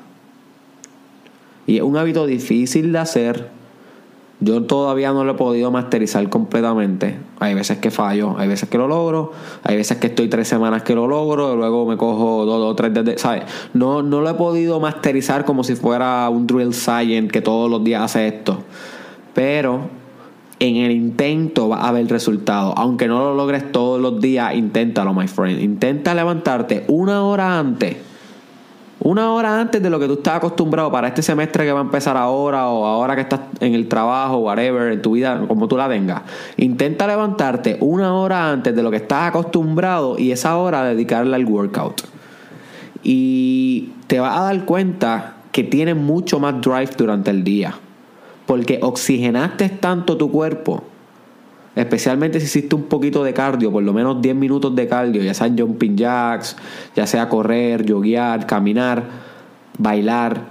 Y 1.67 1.77
es 1.77 1.83
un 1.83 1.97
hábito 1.97 2.25
difícil 2.25 2.91
de 2.91 2.99
hacer. 2.99 3.49
Yo 4.39 4.63
todavía 4.63 5.11
no 5.11 5.25
lo 5.25 5.33
he 5.33 5.35
podido 5.35 5.69
masterizar 5.69 6.29
completamente. 6.29 7.17
Hay 7.39 7.53
veces 7.53 7.77
que 7.79 7.91
fallo, 7.91 8.35
hay 8.37 8.47
veces 8.47 8.69
que 8.69 8.77
lo 8.77 8.87
logro, 8.87 9.33
hay 9.63 9.75
veces 9.75 9.97
que 9.97 10.07
estoy 10.07 10.29
tres 10.29 10.47
semanas 10.47 10.83
que 10.83 10.95
lo 10.95 11.07
logro, 11.07 11.57
luego 11.57 11.85
me 11.85 11.97
cojo 11.97 12.45
dos 12.45 12.71
o 12.71 12.75
tres 12.75 12.93
días, 12.93 13.19
¿sabes? 13.21 13.43
No, 13.73 14.01
no 14.01 14.21
lo 14.21 14.29
he 14.29 14.33
podido 14.35 14.79
masterizar 14.79 15.43
como 15.43 15.63
si 15.65 15.75
fuera 15.75 16.29
un 16.29 16.47
drill 16.47 16.73
science 16.73 17.27
que 17.27 17.41
todos 17.41 17.69
los 17.69 17.83
días 17.83 18.01
hace 18.01 18.27
esto. 18.27 18.63
Pero 19.33 19.98
en 20.59 20.75
el 20.75 20.91
intento 20.91 21.69
va 21.69 21.77
a 21.77 21.87
haber 21.89 22.07
resultado. 22.07 22.73
Aunque 22.77 23.07
no 23.07 23.19
lo 23.19 23.35
logres 23.35 23.71
todos 23.71 23.99
los 23.99 24.19
días, 24.19 24.53
inténtalo, 24.55 25.13
my 25.13 25.27
friend. 25.27 25.61
Intenta 25.61 26.13
levantarte 26.13 26.83
una 26.87 27.23
hora 27.23 27.57
antes. 27.57 27.97
Una 29.01 29.31
hora 29.31 29.61
antes 29.61 29.81
de 29.81 29.89
lo 29.89 29.97
que 29.97 30.07
tú 30.07 30.13
estás 30.13 30.35
acostumbrado 30.35 30.91
para 30.91 31.07
este 31.07 31.21
semestre 31.21 31.63
que 31.63 31.71
va 31.71 31.79
a 31.79 31.83
empezar 31.83 32.17
ahora 32.17 32.67
o 32.67 32.85
ahora 32.85 33.15
que 33.15 33.21
estás 33.21 33.39
en 33.61 33.73
el 33.73 33.87
trabajo, 33.87 34.39
whatever, 34.39 34.91
en 34.91 35.01
tu 35.01 35.13
vida, 35.13 35.41
como 35.47 35.69
tú 35.69 35.77
la 35.77 35.87
tengas. 35.87 36.23
Intenta 36.57 37.07
levantarte 37.07 37.77
una 37.79 38.13
hora 38.13 38.51
antes 38.51 38.75
de 38.75 38.83
lo 38.83 38.91
que 38.91 38.97
estás 38.97 39.29
acostumbrado 39.29 40.19
y 40.19 40.33
esa 40.33 40.57
hora 40.57 40.83
dedicarla 40.83 41.37
al 41.37 41.45
workout. 41.45 42.01
Y 43.01 43.93
te 44.07 44.19
vas 44.19 44.37
a 44.37 44.41
dar 44.41 44.65
cuenta 44.65 45.35
que 45.53 45.63
tienes 45.63 45.95
mucho 45.95 46.41
más 46.41 46.59
drive 46.59 46.89
durante 46.97 47.31
el 47.31 47.45
día 47.45 47.75
porque 48.49 48.79
oxigenaste 48.81 49.69
tanto 49.69 50.17
tu 50.17 50.31
cuerpo, 50.31 50.81
especialmente 51.75 52.39
si 52.39 52.47
hiciste 52.47 52.73
un 52.73 52.85
poquito 52.85 53.23
de 53.23 53.31
cardio, 53.31 53.71
por 53.71 53.83
lo 53.83 53.93
menos 53.93 54.23
10 54.23 54.35
minutos 54.35 54.75
de 54.75 54.87
cardio, 54.87 55.21
ya 55.21 55.35
sea 55.35 55.53
jumping 55.55 55.95
jacks, 55.95 56.55
ya 56.95 57.05
sea 57.05 57.29
correr, 57.29 57.85
yoguear, 57.85 58.47
caminar, 58.47 59.03
bailar. 59.77 60.41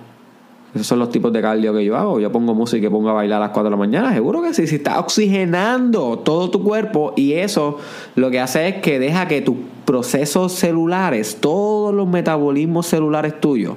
Esos 0.76 0.87
son 0.87 1.00
los 1.00 1.11
tipos 1.11 1.33
de 1.33 1.43
cardio 1.43 1.75
que 1.75 1.85
yo 1.85 1.97
hago. 1.97 2.21
Yo 2.21 2.31
pongo 2.31 2.55
música 2.55 2.87
y 2.87 2.88
pongo 2.88 3.09
a 3.09 3.14
bailar 3.14 3.38
a 3.38 3.47
las 3.47 3.50
4 3.50 3.64
de 3.64 3.71
la 3.71 3.76
mañana. 3.76 4.12
Seguro 4.12 4.43
que 4.43 4.55
sí. 4.55 4.69
Si 4.69 4.76
estás 4.76 4.99
oxigenando 4.99 6.21
todo 6.21 6.50
tu 6.50 6.62
cuerpo 6.62 7.14
y 7.17 7.33
eso 7.33 7.78
lo 8.14 8.31
que 8.31 8.38
hace 8.38 8.69
es 8.69 8.75
que 8.76 9.00
deja 9.00 9.26
que 9.26 9.40
tu 9.40 9.57
procesos 9.85 10.52
celulares, 10.52 11.38
todos 11.40 11.93
los 11.93 12.07
metabolismos 12.07 12.87
celulares 12.87 13.40
tuyos, 13.40 13.75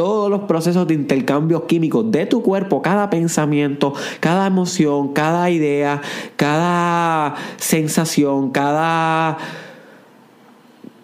todos 0.00 0.30
los 0.30 0.44
procesos 0.44 0.88
de 0.88 0.94
intercambio 0.94 1.66
químicos 1.66 2.10
de 2.10 2.24
tu 2.24 2.42
cuerpo, 2.42 2.80
cada 2.80 3.10
pensamiento, 3.10 3.92
cada 4.20 4.46
emoción, 4.46 5.12
cada 5.12 5.50
idea, 5.50 6.00
cada 6.36 7.34
sensación, 7.58 8.50
cada 8.50 9.36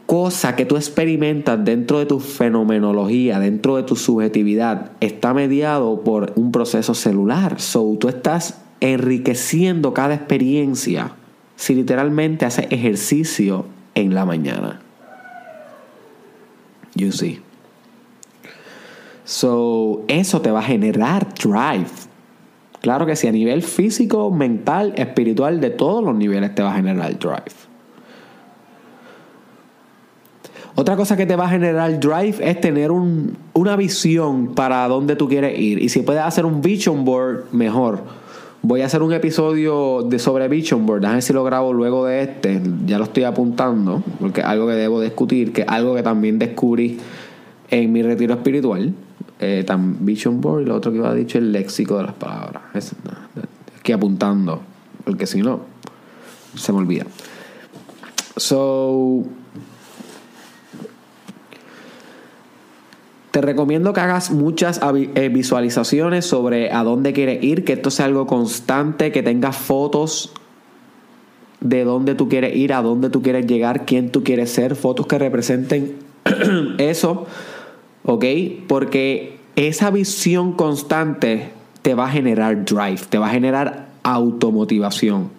cosa 0.06 0.56
que 0.56 0.64
tú 0.64 0.76
experimentas 0.76 1.62
dentro 1.62 1.98
de 1.98 2.06
tu 2.06 2.20
fenomenología, 2.20 3.38
dentro 3.38 3.76
de 3.76 3.82
tu 3.82 3.96
subjetividad, 3.96 4.92
está 5.00 5.34
mediado 5.34 6.00
por 6.00 6.32
un 6.34 6.50
proceso 6.50 6.94
celular. 6.94 7.60
So, 7.60 7.98
tú 8.00 8.08
estás 8.08 8.62
enriqueciendo 8.80 9.92
cada 9.92 10.14
experiencia 10.14 11.12
si 11.54 11.74
literalmente 11.74 12.46
haces 12.46 12.66
ejercicio 12.70 13.66
en 13.94 14.14
la 14.14 14.24
mañana. 14.24 14.80
You 16.94 17.12
see. 17.12 17.45
So, 19.26 20.04
eso 20.06 20.40
te 20.40 20.52
va 20.52 20.60
a 20.60 20.62
generar 20.62 21.26
drive. 21.34 21.90
Claro 22.80 23.06
que 23.06 23.16
sí, 23.16 23.26
a 23.26 23.32
nivel 23.32 23.62
físico, 23.62 24.30
mental, 24.30 24.92
espiritual, 24.96 25.60
de 25.60 25.70
todos 25.70 26.04
los 26.04 26.14
niveles 26.14 26.54
te 26.54 26.62
va 26.62 26.72
a 26.72 26.76
generar 26.76 27.18
drive. 27.18 27.66
Otra 30.76 30.94
cosa 30.94 31.16
que 31.16 31.26
te 31.26 31.34
va 31.34 31.46
a 31.46 31.48
generar 31.48 31.98
drive 31.98 32.36
es 32.38 32.60
tener 32.60 32.92
una 32.92 33.76
visión 33.76 34.54
para 34.54 34.86
dónde 34.86 35.16
tú 35.16 35.28
quieres 35.28 35.58
ir. 35.58 35.82
Y 35.82 35.88
si 35.88 36.02
puedes 36.02 36.22
hacer 36.22 36.46
un 36.46 36.60
vision 36.62 37.04
board, 37.04 37.46
mejor. 37.50 38.04
Voy 38.62 38.82
a 38.82 38.86
hacer 38.86 39.02
un 39.02 39.12
episodio 39.12 40.02
de 40.02 40.20
sobre 40.20 40.46
vision 40.46 40.86
board. 40.86 41.00
Déjame 41.00 41.22
si 41.22 41.32
lo 41.32 41.42
grabo 41.42 41.72
luego 41.72 42.04
de 42.04 42.22
este. 42.22 42.62
Ya 42.86 42.98
lo 42.98 43.04
estoy 43.04 43.24
apuntando, 43.24 44.04
porque 44.20 44.42
es 44.42 44.46
algo 44.46 44.68
que 44.68 44.74
debo 44.74 45.00
discutir, 45.00 45.52
que 45.52 45.62
es 45.62 45.68
algo 45.68 45.96
que 45.96 46.04
también 46.04 46.38
descubrí 46.38 47.00
en 47.70 47.92
mi 47.92 48.02
retiro 48.02 48.34
espiritual. 48.34 48.94
Eh, 49.38 49.66
vision 50.00 50.40
board 50.40 50.62
y 50.62 50.64
lo 50.64 50.76
otro 50.76 50.92
que 50.92 50.98
iba 50.98 51.10
a 51.10 51.14
dicho 51.14 51.38
el 51.38 51.52
léxico 51.52 51.98
de 51.98 52.04
las 52.04 52.14
palabras. 52.14 52.62
Es, 52.74 52.92
aquí 53.78 53.92
apuntando, 53.92 54.62
porque 55.04 55.26
si 55.26 55.42
no, 55.42 55.60
se 56.54 56.72
me 56.72 56.78
olvida. 56.78 57.04
So 58.36 59.24
Te 63.36 63.42
recomiendo 63.42 63.92
que 63.92 64.00
hagas 64.00 64.30
muchas 64.30 64.80
eh, 65.14 65.28
visualizaciones 65.28 66.24
sobre 66.24 66.72
a 66.72 66.82
dónde 66.82 67.12
quieres 67.12 67.44
ir, 67.44 67.66
que 67.66 67.74
esto 67.74 67.90
sea 67.90 68.06
algo 68.06 68.26
constante, 68.26 69.12
que 69.12 69.22
tengas 69.22 69.54
fotos 69.58 70.32
de 71.60 71.84
dónde 71.84 72.14
tú 72.14 72.30
quieres 72.30 72.56
ir, 72.56 72.72
a 72.72 72.80
dónde 72.80 73.10
tú 73.10 73.20
quieres 73.20 73.46
llegar, 73.46 73.84
quién 73.84 74.10
tú 74.10 74.24
quieres 74.24 74.50
ser, 74.50 74.74
fotos 74.74 75.06
que 75.06 75.18
representen 75.18 75.96
eso, 76.78 77.26
¿ok? 78.06 78.24
Porque 78.66 79.36
esa 79.56 79.90
visión 79.90 80.52
constante 80.52 81.50
te 81.82 81.94
va 81.94 82.06
a 82.06 82.10
generar 82.10 82.64
drive, 82.64 83.00
te 83.08 83.18
va 83.18 83.26
a 83.26 83.30
generar 83.30 83.88
automotivación. 84.02 85.30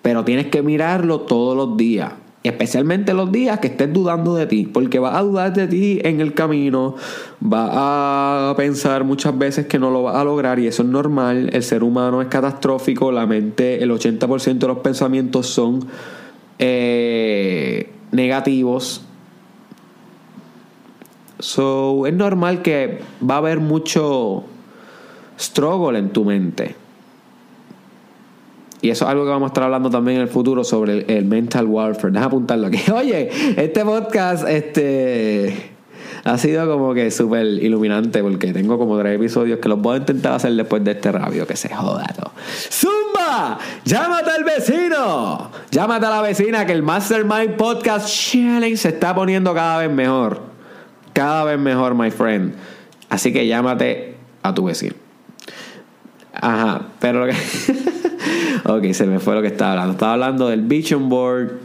Pero 0.00 0.24
tienes 0.24 0.46
que 0.46 0.62
mirarlo 0.62 1.20
todos 1.20 1.56
los 1.56 1.76
días. 1.76 2.12
Especialmente 2.42 3.14
los 3.14 3.30
días 3.30 3.60
que 3.60 3.68
estés 3.68 3.92
dudando 3.92 4.34
de 4.34 4.46
ti, 4.46 4.66
porque 4.66 4.98
vas 4.98 5.14
a 5.14 5.22
dudar 5.22 5.52
de 5.52 5.68
ti 5.68 6.00
en 6.02 6.20
el 6.20 6.34
camino, 6.34 6.96
vas 7.38 7.70
a 7.72 8.54
pensar 8.56 9.04
muchas 9.04 9.38
veces 9.38 9.66
que 9.66 9.78
no 9.78 9.92
lo 9.92 10.02
vas 10.02 10.16
a 10.16 10.24
lograr 10.24 10.58
y 10.58 10.66
eso 10.66 10.82
es 10.82 10.88
normal, 10.88 11.50
el 11.52 11.62
ser 11.62 11.84
humano 11.84 12.20
es 12.20 12.26
catastrófico, 12.26 13.12
la 13.12 13.26
mente, 13.26 13.80
el 13.80 13.92
80% 13.92 14.58
de 14.58 14.66
los 14.66 14.78
pensamientos 14.78 15.46
son 15.46 15.86
eh, 16.58 17.92
negativos. 18.10 19.02
So, 21.42 22.06
es 22.06 22.14
normal 22.14 22.62
que 22.62 23.00
va 23.28 23.34
a 23.34 23.38
haber 23.38 23.58
mucho 23.58 24.44
struggle 25.36 25.98
en 25.98 26.10
tu 26.10 26.24
mente. 26.24 26.76
Y 28.80 28.90
eso 28.90 29.04
es 29.04 29.10
algo 29.10 29.24
que 29.24 29.30
vamos 29.30 29.46
a 29.46 29.50
estar 29.50 29.64
hablando 29.64 29.90
también 29.90 30.18
en 30.18 30.22
el 30.22 30.28
futuro 30.28 30.62
sobre 30.62 31.04
el, 31.08 31.24
mental 31.24 31.66
warfare. 31.66 32.12
Deja 32.12 32.26
apuntarlo 32.26 32.68
aquí. 32.68 32.78
Oye, 32.94 33.28
este 33.56 33.84
podcast 33.84 34.48
este, 34.48 35.72
ha 36.22 36.38
sido 36.38 36.70
como 36.70 36.94
que 36.94 37.10
súper 37.10 37.44
iluminante 37.44 38.22
porque 38.22 38.52
tengo 38.52 38.78
como 38.78 38.96
tres 39.00 39.16
episodios 39.16 39.58
que 39.58 39.68
los 39.68 39.82
voy 39.82 39.96
a 39.96 39.98
intentar 39.98 40.34
hacer 40.34 40.52
después 40.52 40.84
de 40.84 40.92
este 40.92 41.10
rabio. 41.10 41.44
Que 41.44 41.56
se 41.56 41.74
joda 41.74 42.06
todo. 42.14 42.30
¡Zumba! 42.70 43.58
¡Llámate 43.84 44.30
al 44.30 44.44
vecino! 44.44 45.50
Llámate 45.72 46.06
a 46.06 46.10
la 46.10 46.22
vecina 46.22 46.64
que 46.64 46.72
el 46.72 46.84
Mastermind 46.84 47.56
Podcast 47.56 48.06
Challenge 48.06 48.76
se 48.76 48.90
está 48.90 49.12
poniendo 49.12 49.52
cada 49.52 49.78
vez 49.78 49.90
mejor. 49.90 50.51
Cada 51.12 51.44
vez 51.44 51.58
mejor, 51.58 51.94
my 51.94 52.10
friend. 52.10 52.54
Así 53.08 53.32
que 53.32 53.46
llámate 53.46 54.14
a 54.42 54.54
tu 54.54 54.64
vecino. 54.64 54.94
Ajá, 56.32 56.88
pero 56.98 57.26
lo 57.26 57.32
que... 57.32 57.38
ok, 58.64 58.92
se 58.92 59.06
me 59.06 59.18
fue 59.18 59.34
lo 59.34 59.42
que 59.42 59.48
estaba 59.48 59.72
hablando. 59.72 59.92
Estaba 59.92 60.12
hablando 60.14 60.48
del 60.48 60.62
vision 60.62 61.08
board. 61.08 61.58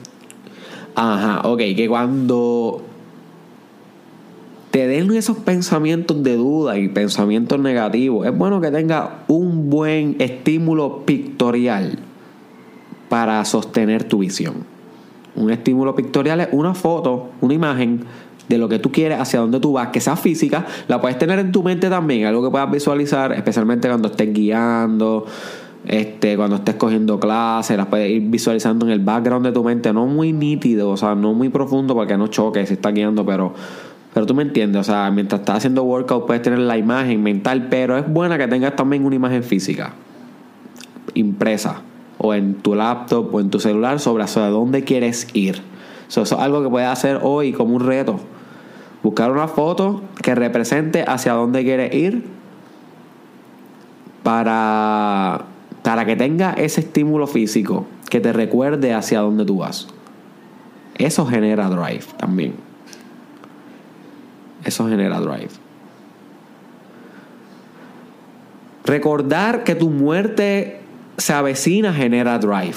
Ajá, 0.95 1.47
ok, 1.47 1.59
que 1.75 1.87
cuando 1.87 2.83
te 4.71 4.87
den 4.87 5.11
esos 5.13 5.37
pensamientos 5.37 6.21
de 6.23 6.35
duda 6.35 6.77
y 6.77 6.89
pensamientos 6.89 7.59
negativos, 7.59 8.27
es 8.27 8.37
bueno 8.37 8.59
que 8.61 8.69
tenga 8.71 9.23
un 9.27 9.69
buen 9.69 10.15
estímulo 10.19 11.05
pictorial 11.05 11.99
para 13.09 13.43
sostener 13.45 14.03
tu 14.03 14.19
visión. 14.19 14.65
Un 15.35 15.51
estímulo 15.51 15.95
pictorial 15.95 16.41
es 16.41 16.49
una 16.51 16.73
foto, 16.73 17.29
una 17.41 17.53
imagen 17.53 18.03
de 18.47 18.57
lo 18.57 18.69
que 18.69 18.79
tú 18.79 18.91
quieres, 18.91 19.19
hacia 19.19 19.39
dónde 19.39 19.59
tú 19.59 19.73
vas, 19.73 19.89
que 19.89 19.99
sea 19.99 20.15
física, 20.15 20.65
la 20.87 21.01
puedes 21.01 21.17
tener 21.17 21.39
en 21.39 21.51
tu 21.51 21.63
mente 21.63 21.89
también, 21.89 22.25
algo 22.25 22.43
que 22.43 22.49
puedas 22.49 22.71
visualizar, 22.71 23.33
especialmente 23.33 23.87
cuando 23.87 24.07
estés 24.07 24.33
guiando, 24.33 25.25
este, 25.85 26.35
cuando 26.35 26.57
estés 26.57 26.75
cogiendo 26.75 27.19
clases, 27.19 27.77
las 27.77 27.87
puedes 27.87 28.09
ir 28.09 28.21
visualizando 28.23 28.85
en 28.85 28.91
el 28.91 28.99
background 28.99 29.45
de 29.45 29.51
tu 29.51 29.63
mente, 29.63 29.93
no 29.93 30.05
muy 30.05 30.33
nítido, 30.33 30.89
o 30.89 30.97
sea, 30.97 31.15
no 31.15 31.33
muy 31.33 31.49
profundo 31.49 31.95
para 31.95 32.07
que 32.07 32.17
no 32.17 32.27
choque 32.27 32.65
si 32.65 32.73
está 32.73 32.91
guiando, 32.91 33.25
pero, 33.25 33.53
pero 34.13 34.25
tú 34.25 34.33
me 34.33 34.43
entiendes, 34.43 34.81
o 34.81 34.83
sea, 34.83 35.09
mientras 35.11 35.41
estás 35.41 35.57
haciendo 35.57 35.83
workout 35.83 36.25
puedes 36.25 36.41
tener 36.41 36.59
la 36.59 36.77
imagen 36.77 37.21
mental, 37.23 37.67
pero 37.69 37.97
es 37.97 38.11
buena 38.11 38.37
que 38.37 38.47
tengas 38.47 38.75
también 38.75 39.05
una 39.05 39.15
imagen 39.15 39.43
física, 39.43 39.93
impresa, 41.13 41.81
o 42.17 42.33
en 42.33 42.55
tu 42.55 42.75
laptop 42.75 43.33
o 43.33 43.39
en 43.39 43.49
tu 43.49 43.59
celular 43.59 43.99
sobre 43.99 44.23
hacia 44.23 44.47
dónde 44.47 44.83
quieres 44.83 45.27
ir. 45.33 45.61
eso 46.09 46.23
es 46.23 46.31
algo 46.33 46.63
que 46.63 46.69
puedes 46.69 46.89
hacer 46.89 47.19
hoy 47.21 47.53
como 47.53 47.75
un 47.75 47.85
reto. 47.85 48.19
Buscar 49.03 49.31
una 49.31 49.47
foto 49.47 50.01
que 50.21 50.35
represente 50.35 51.03
hacia 51.07 51.33
dónde 51.33 51.63
quieres 51.63 51.93
ir 51.93 52.25
para 54.23 55.45
para 55.87 56.03
que 56.03 56.17
tenga 56.17 56.51
ese 56.51 56.81
estímulo 56.81 57.27
físico 57.27 57.85
que 58.09 58.19
te 58.19 58.33
recuerde 58.33 58.93
hacia 58.93 59.21
dónde 59.21 59.45
tú 59.45 59.59
vas. 59.59 59.87
Eso 60.95 61.25
genera 61.25 61.69
drive 61.69 62.03
también. 62.17 62.55
Eso 64.65 64.85
genera 64.89 65.21
drive. 65.21 65.47
Recordar 68.83 69.63
que 69.63 69.75
tu 69.75 69.89
muerte 69.89 70.81
se 71.15 71.31
avecina 71.31 71.93
genera 71.93 72.37
drive. 72.37 72.75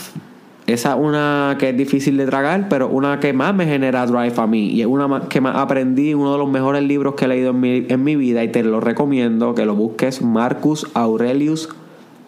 Esa 0.73 0.95
es 0.95 1.01
una 1.01 1.57
que 1.59 1.71
es 1.71 1.77
difícil 1.77 2.17
de 2.17 2.27
tragar, 2.27 2.69
pero 2.69 2.89
una 2.89 3.21
que 3.21 3.33
más 3.33 3.55
me 3.55 3.67
genera 3.67 4.07
drive 4.07 4.35
a 4.37 4.47
mí. 4.47 4.69
Y 4.69 4.81
es 4.81 4.87
una 4.87 5.29
que 5.29 5.41
más 5.41 5.57
aprendí, 5.57 6.15
uno 6.15 6.33
de 6.33 6.39
los 6.39 6.51
mejores 6.51 6.83
libros 6.83 7.15
que 7.15 7.25
he 7.25 7.29
leído 7.29 7.51
en 7.51 7.61
mi, 7.61 7.87
en 7.89 8.05
mi 8.05 8.17
vida 8.17 8.45
y 8.45 8.49
te 8.49 8.63
lo 8.63 8.81
recomiendo 8.81 9.55
que 9.55 9.67
lo 9.67 9.75
busques, 9.75 10.23
Marcus 10.23 10.87
Aurelius 10.95 11.69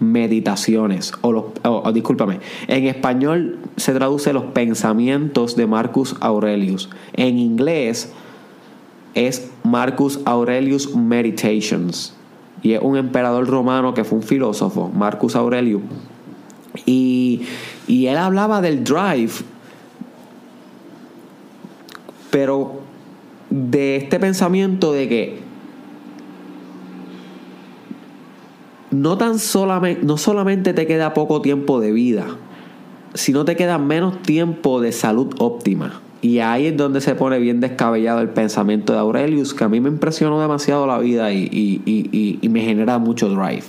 meditaciones, 0.03 1.13
o 1.21 1.33
los, 1.33 1.45
discúlpame, 1.95 2.41
en 2.67 2.87
español 2.87 3.59
se 3.77 3.95
traduce 3.95 4.33
los 4.33 4.45
pensamientos 4.45 5.57
de 5.57 5.67
Marcus 5.67 6.17
Aurelius. 6.21 6.91
En 7.15 7.39
inglés 7.39 8.13
es 9.15 9.51
Marcus 9.63 10.21
Aurelius 10.25 10.95
Meditations. 10.95 12.15
Y 12.63 12.73
es 12.73 12.83
un 12.83 12.97
emperador 12.97 13.47
romano 13.49 13.95
que 13.95 14.05
fue 14.05 14.19
un 14.19 14.25
filósofo, 14.25 14.91
Marcus 14.95 15.35
Aurelius. 15.37 15.83
Y, 16.87 17.43
y 17.87 18.07
él 18.07 18.17
hablaba 18.17 18.61
del 18.61 18.85
drive, 18.85 19.33
pero 22.31 22.81
de 23.51 23.97
este 23.97 24.19
pensamiento 24.19 24.93
de 24.93 25.09
que 25.09 25.43
no 28.91 29.19
tan 29.19 29.39
solamente, 29.39 30.05
no 30.05 30.17
solamente 30.17 30.73
te 30.75 30.87
queda 30.87 31.15
poco 31.15 31.43
tiempo 31.43 31.81
de 31.81 31.93
vida, 31.93 32.27
sino 33.15 33.45
te 33.45 33.57
queda 33.57 33.79
menos 33.79 34.23
tiempo 34.23 34.81
de 34.81 34.93
salud 34.93 35.35
óptima. 35.39 36.01
Y 36.23 36.39
ahí 36.39 36.67
es 36.67 36.77
donde 36.77 37.01
se 37.01 37.17
pone 37.17 37.41
bien 37.41 37.61
descabellado 37.61 38.21
el 38.21 38.29
pensamiento 38.29 38.93
de 38.93 39.01
Aurelius, 39.01 39.55
que 39.55 39.65
a 39.65 39.69
mí 39.69 39.81
me 39.81 39.89
impresionó 39.89 40.41
demasiado 40.41 40.87
la 40.87 40.99
vida 40.99 41.33
y, 41.33 42.39
me 42.49 42.61
genera 42.61 42.99
mucho 42.99 43.29
drive. 43.29 43.65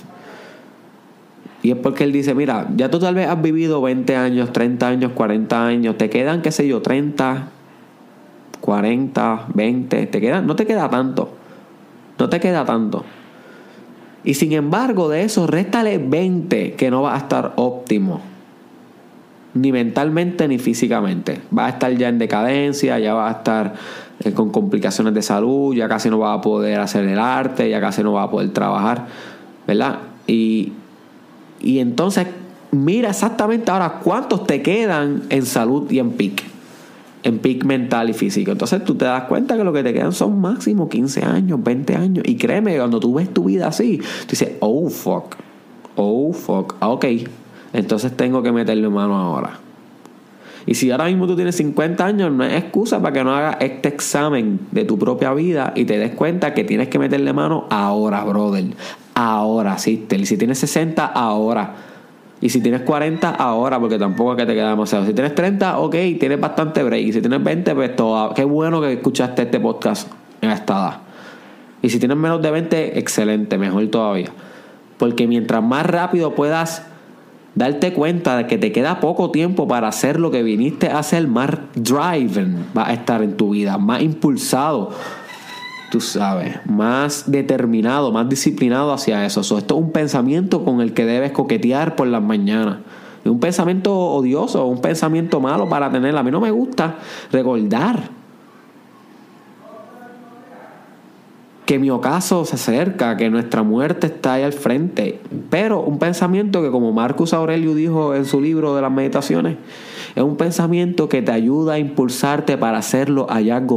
Y 1.64 1.70
es 1.70 1.78
porque 1.78 2.04
él 2.04 2.12
dice, 2.12 2.34
mira, 2.34 2.68
ya 2.76 2.90
tú 2.90 2.98
tal 2.98 3.14
vez 3.14 3.26
has 3.26 3.40
vivido 3.40 3.80
20 3.80 4.16
años, 4.16 4.52
30 4.52 4.86
años, 4.86 5.12
40 5.14 5.66
años, 5.66 5.96
te 5.96 6.10
quedan, 6.10 6.42
qué 6.42 6.52
sé 6.52 6.68
yo, 6.68 6.82
30, 6.82 7.48
40, 8.60 9.46
20, 9.54 10.06
te 10.08 10.20
quedan, 10.20 10.46
no 10.46 10.56
te 10.56 10.66
queda 10.66 10.90
tanto. 10.90 11.32
No 12.18 12.28
te 12.28 12.38
queda 12.38 12.66
tanto. 12.66 13.02
Y 14.24 14.34
sin 14.34 14.52
embargo, 14.52 15.08
de 15.08 15.22
eso, 15.22 15.46
réstale 15.46 15.96
20 15.96 16.74
que 16.74 16.90
no 16.90 17.00
va 17.00 17.14
a 17.14 17.16
estar 17.16 17.54
óptimo. 17.56 18.20
Ni 19.54 19.72
mentalmente 19.72 20.46
ni 20.46 20.58
físicamente. 20.58 21.40
Va 21.56 21.64
a 21.64 21.68
estar 21.70 21.90
ya 21.92 22.10
en 22.10 22.18
decadencia, 22.18 22.98
ya 22.98 23.14
va 23.14 23.28
a 23.30 23.32
estar 23.32 23.72
eh, 24.22 24.32
con 24.32 24.50
complicaciones 24.50 25.14
de 25.14 25.22
salud, 25.22 25.74
ya 25.74 25.88
casi 25.88 26.10
no 26.10 26.18
va 26.18 26.34
a 26.34 26.42
poder 26.42 26.78
hacer 26.80 27.04
el 27.06 27.18
arte, 27.18 27.70
ya 27.70 27.80
casi 27.80 28.02
no 28.02 28.12
va 28.12 28.24
a 28.24 28.30
poder 28.30 28.50
trabajar, 28.50 29.06
¿verdad? 29.66 30.00
Y, 30.26 30.74
y 31.64 31.78
entonces, 31.78 32.26
mira 32.70 33.10
exactamente 33.10 33.70
ahora 33.70 34.00
cuántos 34.02 34.46
te 34.46 34.62
quedan 34.62 35.22
en 35.30 35.46
salud 35.46 35.90
y 35.90 35.98
en 35.98 36.10
pic 36.12 36.44
en 37.24 37.38
pic 37.38 37.64
mental 37.64 38.10
y 38.10 38.12
físico. 38.12 38.52
Entonces 38.52 38.84
tú 38.84 38.94
te 38.94 39.06
das 39.06 39.24
cuenta 39.24 39.56
que 39.56 39.64
lo 39.64 39.72
que 39.72 39.82
te 39.82 39.94
quedan 39.94 40.12
son 40.12 40.40
máximo 40.40 40.90
15 40.90 41.24
años, 41.24 41.58
20 41.62 41.96
años. 41.96 42.24
Y 42.28 42.36
créeme, 42.36 42.76
cuando 42.76 43.00
tú 43.00 43.14
ves 43.14 43.32
tu 43.32 43.44
vida 43.44 43.66
así, 43.66 43.96
tú 43.96 44.30
dices, 44.30 44.52
oh 44.60 44.90
fuck, 44.90 45.34
oh 45.96 46.32
fuck, 46.34 46.76
ah, 46.80 46.90
ok, 46.90 47.06
entonces 47.72 48.14
tengo 48.14 48.42
que 48.42 48.52
meterle 48.52 48.88
mano 48.90 49.16
ahora. 49.16 49.58
Y 50.66 50.74
si 50.74 50.90
ahora 50.90 51.06
mismo 51.06 51.26
tú 51.26 51.34
tienes 51.34 51.56
50 51.56 52.04
años, 52.04 52.32
no 52.32 52.44
es 52.44 52.54
excusa 52.54 53.00
para 53.00 53.12
que 53.12 53.24
no 53.24 53.34
hagas 53.34 53.56
este 53.60 53.88
examen 53.88 54.60
de 54.70 54.84
tu 54.84 54.98
propia 54.98 55.32
vida 55.34 55.72
y 55.76 55.84
te 55.84 55.98
des 55.98 56.12
cuenta 56.12 56.54
que 56.54 56.64
tienes 56.64 56.88
que 56.88 56.98
meterle 56.98 57.32
mano 57.32 57.66
ahora, 57.70 58.22
brother. 58.24 58.64
Ahora, 59.14 59.78
sí. 59.78 60.06
Y 60.10 60.26
si 60.26 60.36
tienes 60.36 60.58
60, 60.58 61.06
ahora. 61.06 61.74
Y 62.40 62.48
si 62.48 62.60
tienes 62.60 62.82
40, 62.82 63.30
ahora, 63.30 63.78
porque 63.80 63.98
tampoco 63.98 64.32
es 64.32 64.38
que 64.38 64.46
te 64.46 64.54
queda 64.54 64.70
demasiado. 64.70 65.06
Si 65.06 65.14
tienes 65.14 65.34
30, 65.34 65.78
ok, 65.78 65.94
tienes 66.18 66.40
bastante 66.40 66.82
break. 66.82 67.06
Y 67.06 67.12
si 67.12 67.20
tienes 67.20 67.42
20, 67.42 67.74
pues 67.74 67.96
todo. 67.96 68.34
Qué 68.34 68.44
bueno 68.44 68.80
que 68.80 68.92
escuchaste 68.92 69.42
este 69.42 69.60
podcast 69.60 70.10
en 70.40 70.50
esta 70.50 70.72
edad. 70.74 71.00
Y 71.80 71.90
si 71.90 71.98
tienes 71.98 72.16
menos 72.16 72.42
de 72.42 72.50
20, 72.50 72.98
excelente, 72.98 73.56
mejor 73.56 73.86
todavía. 73.88 74.30
Porque 74.98 75.26
mientras 75.26 75.62
más 75.62 75.86
rápido 75.86 76.34
puedas 76.34 76.82
darte 77.54 77.92
cuenta 77.92 78.36
de 78.36 78.46
que 78.46 78.58
te 78.58 78.72
queda 78.72 79.00
poco 79.00 79.30
tiempo 79.30 79.68
para 79.68 79.88
hacer 79.88 80.18
lo 80.18 80.30
que 80.30 80.42
viniste 80.42 80.88
a 80.88 80.98
hacer, 80.98 81.28
más 81.28 81.50
driven 81.74 82.66
va 82.76 82.88
a 82.88 82.92
estar 82.92 83.22
en 83.22 83.36
tu 83.36 83.50
vida, 83.50 83.78
más 83.78 84.02
impulsado 84.02 84.90
tú 85.94 86.00
sabes, 86.00 86.56
más 86.66 87.30
determinado, 87.30 88.10
más 88.10 88.28
disciplinado 88.28 88.92
hacia 88.92 89.24
eso. 89.24 89.42
esto 89.42 89.56
es 89.56 89.80
un 89.80 89.92
pensamiento 89.92 90.64
con 90.64 90.80
el 90.80 90.92
que 90.92 91.04
debes 91.04 91.30
coquetear 91.30 91.94
por 91.94 92.08
las 92.08 92.20
mañanas. 92.20 92.78
Un 93.24 93.38
pensamiento 93.38 93.96
odioso, 93.96 94.66
un 94.66 94.80
pensamiento 94.80 95.38
malo 95.38 95.68
para 95.68 95.92
tener. 95.92 96.16
A 96.16 96.24
mí 96.24 96.32
no 96.32 96.40
me 96.40 96.50
gusta 96.50 96.96
recordar 97.30 98.10
que 101.64 101.78
mi 101.78 101.90
ocaso 101.90 102.44
se 102.44 102.56
acerca, 102.56 103.16
que 103.16 103.30
nuestra 103.30 103.62
muerte 103.62 104.08
está 104.08 104.32
ahí 104.32 104.42
al 104.42 104.52
frente. 104.52 105.20
Pero 105.48 105.80
un 105.80 106.00
pensamiento 106.00 106.60
que, 106.60 106.72
como 106.72 106.90
Marcus 106.90 107.32
Aurelio 107.32 107.72
dijo 107.72 108.16
en 108.16 108.24
su 108.24 108.40
libro 108.40 108.74
de 108.74 108.82
las 108.82 108.90
meditaciones, 108.90 109.58
es 110.16 110.22
un 110.24 110.36
pensamiento 110.36 111.08
que 111.08 111.22
te 111.22 111.30
ayuda 111.30 111.74
a 111.74 111.78
impulsarte 111.78 112.58
para 112.58 112.78
hacer 112.78 113.10
los 113.10 113.28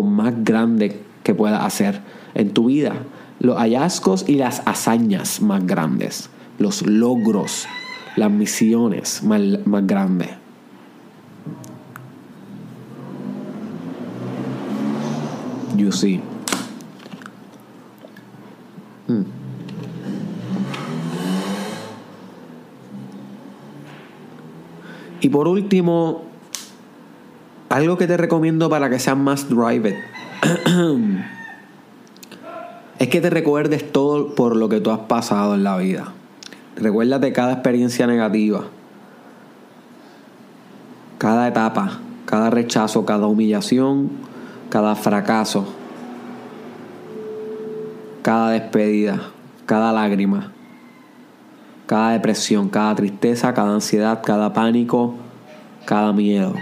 más 0.03 0.34
grandes 0.43 0.95
que 1.27 1.35
puedas 1.35 1.61
hacer 1.61 1.99
en 2.35 2.53
tu 2.53 2.67
vida. 2.67 2.93
Los 3.41 3.57
hallazgos 3.57 4.29
y 4.29 4.35
las 4.35 4.61
hazañas 4.65 5.41
más 5.41 5.67
grandes. 5.67 6.29
Los 6.57 6.87
logros, 6.87 7.67
las 8.15 8.31
misiones 8.31 9.21
más, 9.23 9.41
más 9.65 9.85
grandes. 9.85 10.29
You 15.75 15.91
see. 15.91 16.21
Hmm. 19.09 19.23
Y 25.19 25.27
por 25.27 25.49
último, 25.49 26.21
algo 27.67 27.97
que 27.97 28.07
te 28.07 28.15
recomiendo 28.15 28.69
para 28.69 28.89
que 28.89 28.97
seas 28.97 29.17
más 29.17 29.49
drive 29.49 30.16
es 33.00 33.08
que 33.08 33.21
te 33.21 33.30
recuerdes 33.30 33.91
todo 33.91 34.36
por 34.36 34.56
lo 34.56 34.69
que 34.69 34.80
tú 34.80 34.91
has 34.91 35.00
pasado 35.00 35.56
en 35.56 35.63
la 35.63 35.78
vida. 35.78 36.13
Recuérdate 36.76 37.34
cada 37.34 37.54
experiencia 37.54 38.06
negativa, 38.06 38.65
cada 41.17 41.47
etapa, 41.47 42.00
cada 42.26 42.50
rechazo, 42.50 43.06
cada 43.06 43.26
humillación, 43.26 44.12
cada 44.69 44.95
fracaso, 44.95 45.65
cada 48.21 48.52
despedida, 48.52 49.32
cada 49.65 49.91
lágrima, 49.91 50.52
cada 51.88 52.12
depresión, 52.12 52.69
cada 52.69 52.93
tristeza, 52.93 53.54
cada 53.54 53.73
ansiedad, 53.73 54.21
cada 54.23 54.54
pánico, 54.54 55.15
cada 55.86 56.13
miedo. 56.13 56.54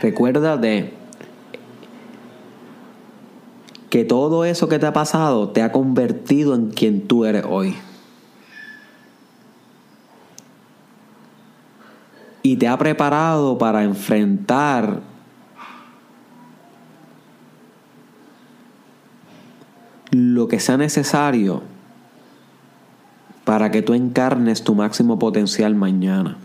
Recuérdate 0.00 0.99
que 3.90 4.04
todo 4.04 4.44
eso 4.44 4.68
que 4.68 4.78
te 4.78 4.86
ha 4.86 4.92
pasado 4.92 5.50
te 5.50 5.62
ha 5.62 5.72
convertido 5.72 6.54
en 6.54 6.70
quien 6.70 7.06
tú 7.06 7.24
eres 7.24 7.44
hoy. 7.46 7.74
Y 12.42 12.56
te 12.56 12.68
ha 12.68 12.78
preparado 12.78 13.58
para 13.58 13.82
enfrentar 13.82 15.00
lo 20.10 20.48
que 20.48 20.58
sea 20.60 20.76
necesario 20.76 21.62
para 23.44 23.70
que 23.70 23.82
tú 23.82 23.94
encarnes 23.94 24.62
tu 24.62 24.74
máximo 24.74 25.18
potencial 25.18 25.74
mañana. 25.74 26.36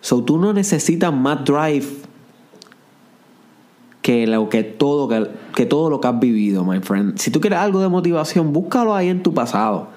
So 0.00 0.22
tú 0.22 0.38
no 0.38 0.52
necesitas 0.52 1.12
más 1.12 1.44
drive 1.44 2.05
que, 4.06 4.24
lo, 4.28 4.48
que, 4.48 4.62
todo, 4.62 5.08
que, 5.52 5.66
todo 5.66 5.90
lo 5.90 6.00
que 6.00 6.06
has 6.06 6.20
vivido, 6.20 6.64
my 6.64 6.78
friend. 6.78 7.18
Si 7.18 7.32
tú 7.32 7.40
quieres 7.40 7.58
algo 7.58 7.80
de 7.80 7.88
motivación, 7.88 8.52
búscalo 8.52 8.94
ahí 8.94 9.08
en 9.08 9.20
tu 9.24 9.34
pasado. 9.34 9.88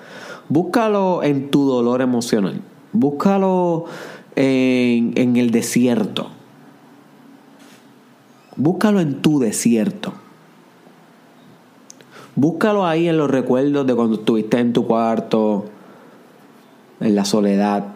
Búscalo 0.48 1.22
en 1.22 1.52
tu 1.52 1.68
dolor 1.68 2.02
emocional. 2.02 2.60
Búscalo 2.92 3.86
en, 4.36 5.14
en 5.16 5.36
el 5.36 5.52
desierto. 5.52 6.32
Búscalo 8.56 9.00
en 9.00 9.22
tu 9.22 9.38
desierto. 9.38 10.12
Búscalo 12.34 12.88
ahí 12.88 13.08
en 13.08 13.18
los 13.20 13.30
recuerdos 13.30 13.86
de 13.86 13.94
cuando 13.94 14.16
estuviste 14.16 14.58
en 14.58 14.74
tu 14.74 14.88
cuarto, 14.88 15.66
en 17.00 17.14
la 17.14 17.26
soledad, 17.26 17.90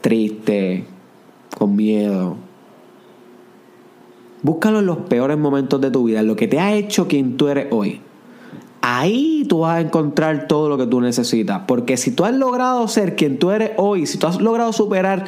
triste, 0.00 0.86
con 1.58 1.76
miedo. 1.76 2.45
Búscalo 4.42 4.80
en 4.80 4.86
los 4.86 4.98
peores 4.98 5.38
momentos 5.38 5.80
de 5.80 5.90
tu 5.90 6.04
vida, 6.04 6.20
en 6.20 6.26
lo 6.26 6.36
que 6.36 6.48
te 6.48 6.60
ha 6.60 6.74
hecho 6.74 7.08
quien 7.08 7.36
tú 7.36 7.48
eres 7.48 7.68
hoy. 7.70 8.00
Ahí 8.80 9.44
tú 9.48 9.60
vas 9.60 9.78
a 9.78 9.80
encontrar 9.80 10.46
todo 10.46 10.68
lo 10.68 10.78
que 10.78 10.86
tú 10.86 11.00
necesitas. 11.00 11.62
Porque 11.66 11.96
si 11.96 12.12
tú 12.12 12.24
has 12.24 12.34
logrado 12.34 12.86
ser 12.86 13.16
quien 13.16 13.38
tú 13.38 13.50
eres 13.50 13.72
hoy, 13.76 14.06
si 14.06 14.18
tú 14.18 14.26
has 14.26 14.40
logrado 14.40 14.72
superar 14.72 15.24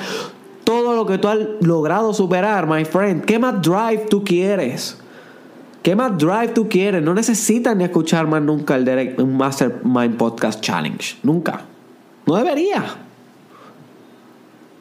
todo 0.62 0.94
lo 0.94 1.06
que 1.06 1.18
tú 1.18 1.28
has 1.28 1.38
logrado 1.60 2.12
superar, 2.12 2.68
my 2.68 2.84
friend, 2.84 3.24
¿qué 3.24 3.38
más 3.38 3.60
drive 3.62 4.06
tú 4.08 4.22
quieres? 4.22 4.98
¿Qué 5.82 5.96
más 5.96 6.18
drive 6.18 6.48
tú 6.48 6.68
quieres? 6.68 7.02
No 7.02 7.14
necesitas 7.14 7.74
ni 7.74 7.84
escuchar 7.84 8.26
más 8.26 8.42
nunca 8.42 8.76
el 8.76 8.84
Direct, 8.84 9.18
Mastermind 9.18 10.16
Podcast 10.16 10.60
Challenge. 10.60 11.16
Nunca. 11.22 11.62
No 12.26 12.36
debería 12.36 13.07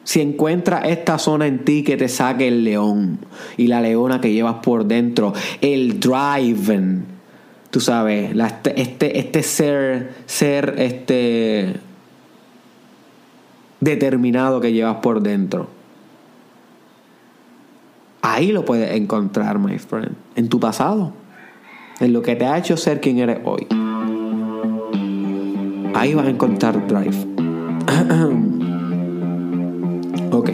si 0.08 0.22
encuentra 0.22 0.78
esta 0.88 1.18
zona 1.18 1.46
en 1.46 1.66
ti 1.66 1.84
que 1.84 1.98
te 1.98 2.08
saque 2.08 2.48
el 2.48 2.64
león 2.64 3.18
y 3.58 3.66
la 3.66 3.82
leona 3.82 4.22
que 4.22 4.32
llevas 4.32 4.54
por 4.62 4.86
dentro, 4.86 5.34
el 5.60 6.00
drive, 6.00 7.02
tú 7.70 7.78
sabes, 7.78 8.34
este, 8.34 8.80
este, 8.80 9.18
este 9.18 9.42
ser, 9.42 10.14
ser 10.24 10.76
este 10.78 11.74
determinado 13.80 14.62
que 14.62 14.72
llevas 14.72 14.96
por 15.02 15.20
dentro. 15.20 15.68
Ahí 18.22 18.50
lo 18.50 18.64
puedes 18.64 18.96
encontrar, 18.96 19.58
my 19.58 19.78
friend, 19.78 20.14
en 20.36 20.48
tu 20.48 20.58
pasado, 20.58 21.12
en 22.00 22.14
lo 22.14 22.22
que 22.22 22.34
te 22.34 22.46
ha 22.46 22.56
hecho 22.56 22.78
ser 22.78 23.02
quien 23.02 23.18
eres 23.18 23.40
hoy. 23.44 23.66
Ahí 25.94 26.14
vas 26.14 26.24
a 26.24 26.30
encontrar 26.30 26.86
drive. 26.88 27.26
Ok. 30.30 30.50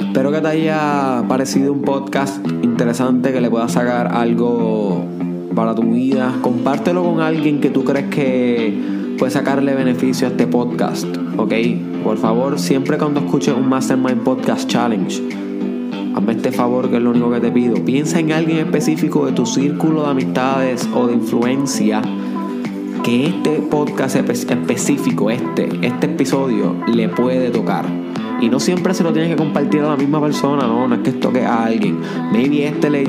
Espero 0.00 0.32
que 0.32 0.40
te 0.40 0.48
haya 0.48 1.22
parecido 1.28 1.72
un 1.72 1.82
podcast 1.82 2.44
interesante, 2.62 3.32
que 3.32 3.40
le 3.40 3.50
pueda 3.50 3.68
sacar 3.68 4.08
algo 4.08 5.04
para 5.54 5.74
tu 5.74 5.82
vida. 5.82 6.34
Compártelo 6.40 7.04
con 7.04 7.20
alguien 7.20 7.60
que 7.60 7.70
tú 7.70 7.84
crees 7.84 8.06
que 8.06 9.14
puede 9.18 9.30
sacarle 9.30 9.74
beneficio 9.74 10.26
a 10.26 10.30
este 10.30 10.46
podcast. 10.46 11.06
¿Ok? 11.36 11.52
Por 12.02 12.16
favor, 12.16 12.58
siempre 12.58 12.98
cuando 12.98 13.20
escuches 13.20 13.54
un 13.54 13.68
Mastermind 13.68 14.22
Podcast 14.22 14.68
Challenge, 14.68 15.22
hazme 16.16 16.32
este 16.32 16.52
favor 16.52 16.90
que 16.90 16.96
es 16.96 17.02
lo 17.02 17.10
único 17.10 17.30
que 17.30 17.40
te 17.40 17.52
pido. 17.52 17.74
Piensa 17.84 18.18
en 18.18 18.32
alguien 18.32 18.58
específico 18.58 19.26
de 19.26 19.32
tu 19.32 19.46
círculo 19.46 20.02
de 20.02 20.10
amistades 20.10 20.88
o 20.94 21.06
de 21.06 21.14
influencia 21.14 22.02
que 23.02 23.26
este 23.26 23.56
podcast 23.60 24.16
específico, 24.16 25.30
este, 25.30 25.68
este 25.82 26.06
episodio, 26.06 26.76
le 26.86 27.08
puede 27.08 27.50
tocar. 27.50 27.86
Y 28.40 28.48
no 28.48 28.58
siempre 28.60 28.94
se 28.94 29.02
lo 29.02 29.12
tienes 29.12 29.30
que 29.30 29.36
compartir 29.36 29.80
a 29.80 29.88
la 29.88 29.96
misma 29.96 30.20
persona, 30.20 30.66
no, 30.66 30.88
no 30.88 30.94
es 30.94 31.00
que 31.02 31.12
toque 31.12 31.44
a 31.44 31.64
alguien. 31.64 32.00
Maybe 32.32 32.66
este 32.66 32.90
le, 32.90 33.04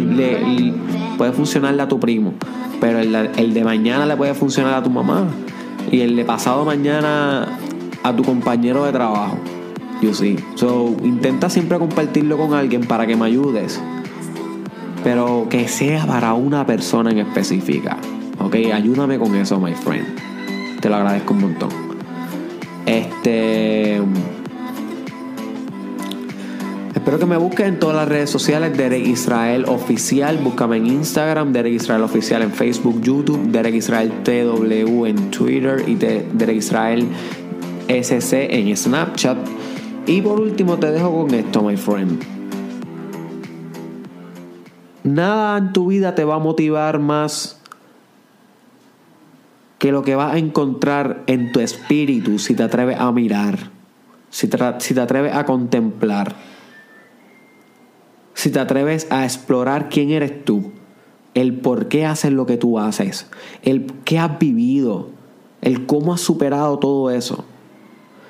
puede 1.17 1.32
funcionarle 1.32 1.82
a 1.82 1.88
tu 1.88 1.99
primo, 1.99 2.34
pero 2.80 2.99
el, 2.99 3.15
el, 3.15 3.54
de 3.54 3.63
mañana 3.63 4.06
le 4.06 4.15
puede 4.15 4.34
funcionar 4.34 4.73
a 4.73 4.84
tu 4.84 4.89
mamá. 4.89 5.27
Y 5.91 6.01
el 6.01 6.15
de 6.15 6.25
pasado 6.25 6.63
mañana 6.65 7.60
a 8.04 8.15
tu 8.15 8.23
compañero 8.23 8.86
de 8.86 8.91
trabajo. 8.91 9.38
You 10.01 10.13
see. 10.13 10.38
So, 10.56 10.95
intenta 11.04 11.49
siempre 11.49 11.77
compartirlo 11.77 12.38
con 12.38 12.54
alguien 12.54 12.82
para 12.82 13.06
que 13.06 13.15
me 13.15 13.25
ayudes. 13.25 13.80
Pero 15.04 15.47
que 15.49 15.67
sea 15.67 16.06
para 16.06 16.34
una 16.34 16.65
persona 16.65 17.12
en 17.12 17.19
específica. 17.19 17.97
Ok, 18.43 18.56
ayúdame 18.73 19.19
con 19.19 19.36
eso, 19.36 19.60
my 19.60 19.73
friend. 19.73 20.08
Te 20.82 20.89
lo 20.89 20.95
agradezco 20.95 21.34
un 21.34 21.41
montón. 21.41 21.69
Este. 22.88 24.01
Espero 26.95 27.19
que 27.19 27.25
me 27.27 27.38
busquen 27.38 27.67
en 27.67 27.80
todas 27.80 27.95
las 27.95 28.08
redes 28.08 28.32
sociales, 28.32 28.75
Derek 28.75 29.06
Israel 29.06 29.65
Oficial. 29.67 30.38
Búscame 30.38 30.77
en 30.77 30.88
Instagram, 30.88 31.54
Derek 31.54 31.73
Israel 31.73 32.01
Oficial 32.01 32.41
en 32.41 32.51
Facebook, 32.51 32.99
YouTube, 33.01 33.51
Derek 33.51 33.75
Israel 33.75 34.12
TW 34.23 35.06
en 35.06 35.30
Twitter 35.30 35.84
y 35.88 35.93
Derek 35.93 36.58
Israel 36.58 37.08
SC 37.88 38.34
en 38.49 38.75
Snapchat. 38.75 39.38
Y 40.08 40.21
por 40.21 40.39
último 40.39 40.77
te 40.77 40.91
dejo 40.91 41.12
con 41.12 41.34
esto, 41.36 41.62
my 41.62 41.77
friend. 41.77 42.23
Nada 45.04 45.60
en 45.60 45.73
tu 45.73 45.88
vida 45.88 46.15
te 46.15 46.23
va 46.23 46.36
a 46.36 46.39
motivar 46.39 46.99
más 46.99 47.61
que 49.82 49.91
lo 49.91 50.04
que 50.04 50.15
vas 50.15 50.36
a 50.36 50.38
encontrar 50.38 51.24
en 51.26 51.52
tu 51.52 51.60
espíritu 51.60 52.38
si 52.38 52.54
te 52.54 52.62
atreves 52.62 53.00
a 53.00 53.12
mirar, 53.12 53.72
si 54.30 54.48
te, 54.48 54.63
atreves 54.63 55.34
a 55.34 55.44
contemplar, 55.44 56.36
si 58.36 58.52
te 58.52 58.60
atreves 58.60 59.08
a 59.10 59.24
explorar 59.24 59.89
quién 59.89 60.12
eres 60.12 60.46
tú, 60.46 60.72
el 61.34 61.56
por 61.62 61.88
qué 61.88 62.06
haces 62.06 62.32
lo 62.32 62.46
que 62.46 62.58
tú 62.58 62.78
haces, 62.78 63.26
el 63.63 63.91
qué 64.06 64.20
has 64.20 64.38
vivido, 64.38 65.08
el 65.63 65.88
cómo 65.88 66.13
has 66.13 66.22
superado 66.22 66.78
todo 66.78 67.10
eso. 67.10 67.44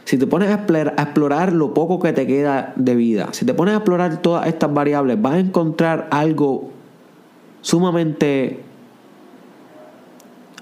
Si 0.06 0.18
te 0.18 0.28
pones 0.28 0.48
a 0.48 0.54
explorar 0.54 1.52
lo 1.52 1.74
poco 1.74 2.00
que 2.00 2.14
te 2.14 2.26
queda 2.28 2.72
de 2.78 2.96
vida, 2.96 3.28
si 3.34 3.44
te 3.44 3.54
pones 3.54 3.74
a 3.74 3.80
explorar 3.80 4.22
todas 4.22 4.48
estas 4.48 4.74
variables, 4.74 5.22
vas 5.22 5.34
a 5.34 5.40
encontrar 5.40 6.08
algo 6.12 6.72
sumamente 7.60 8.71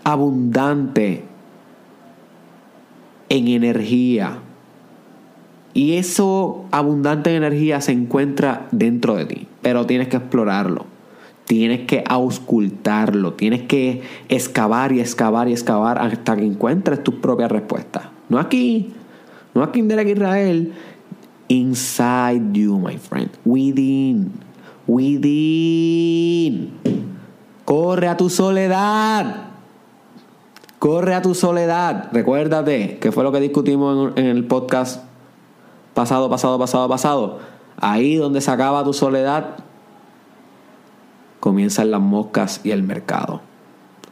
abundante 0.09 1.23
en 3.29 3.47
energía. 3.47 4.39
Y 5.73 5.93
eso 5.93 6.65
abundante 6.71 7.29
en 7.29 7.43
energía 7.43 7.79
se 7.79 7.91
encuentra 7.91 8.67
dentro 8.71 9.15
de 9.15 9.25
ti, 9.25 9.47
pero 9.61 9.85
tienes 9.85 10.07
que 10.07 10.17
explorarlo. 10.17 10.85
Tienes 11.45 11.87
que 11.87 12.03
auscultarlo, 12.07 13.33
tienes 13.33 13.63
que 13.63 14.03
excavar 14.29 14.91
y 14.91 14.99
excavar 14.99 15.47
y 15.49 15.53
excavar 15.53 15.97
hasta 15.97 16.35
que 16.35 16.45
encuentres 16.45 17.03
tus 17.03 17.15
propias 17.15 17.51
respuestas. 17.51 18.03
No 18.29 18.37
aquí, 18.37 18.93
no 19.55 19.63
aquí 19.63 19.79
en 19.79 19.87
Derek 19.87 20.09
Israel, 20.09 20.73
inside 21.47 22.53
you, 22.53 22.77
my 22.77 22.97
friend, 22.97 23.31
within, 23.45 24.31
within. 24.85 26.69
Corre 27.65 28.07
a 28.07 28.15
tu 28.15 28.29
soledad. 28.29 29.48
Corre 30.79 31.13
a 31.13 31.21
tu 31.21 31.35
soledad. 31.35 32.07
Recuérdate 32.13 32.99
que 32.99 33.11
fue 33.11 33.25
lo 33.25 33.33
que 33.33 33.41
discutimos 33.41 34.13
en, 34.15 34.25
el 34.25 34.45
podcast 34.45 35.03
pasado, 35.93 36.29
pasado, 36.29 36.57
pasado, 36.57 36.87
pasado. 36.87 37.39
Ahí 37.75 38.15
donde 38.15 38.39
se 38.39 38.49
acaba 38.49 38.85
tu 38.85 38.93
soledad, 38.93 39.57
comienzan 41.41 41.91
las 41.91 41.99
moscas 41.99 42.61
y 42.63 42.71
el 42.71 42.83
mercado. 42.83 43.41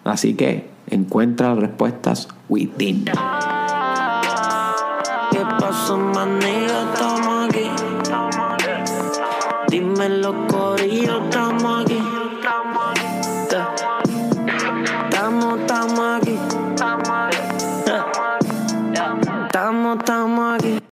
Así 0.03 0.35
que 0.35 0.69
encuentra 0.89 1.49
las 1.49 1.59
respuestas 1.59 2.27
within. 2.49 3.05
¿Qué 5.31 5.39
pasó, 5.59 5.97
Estamos 6.11 7.47
aquí. 7.47 7.69
Dime 9.69 10.09
los 10.09 10.35
corillos, 10.51 11.21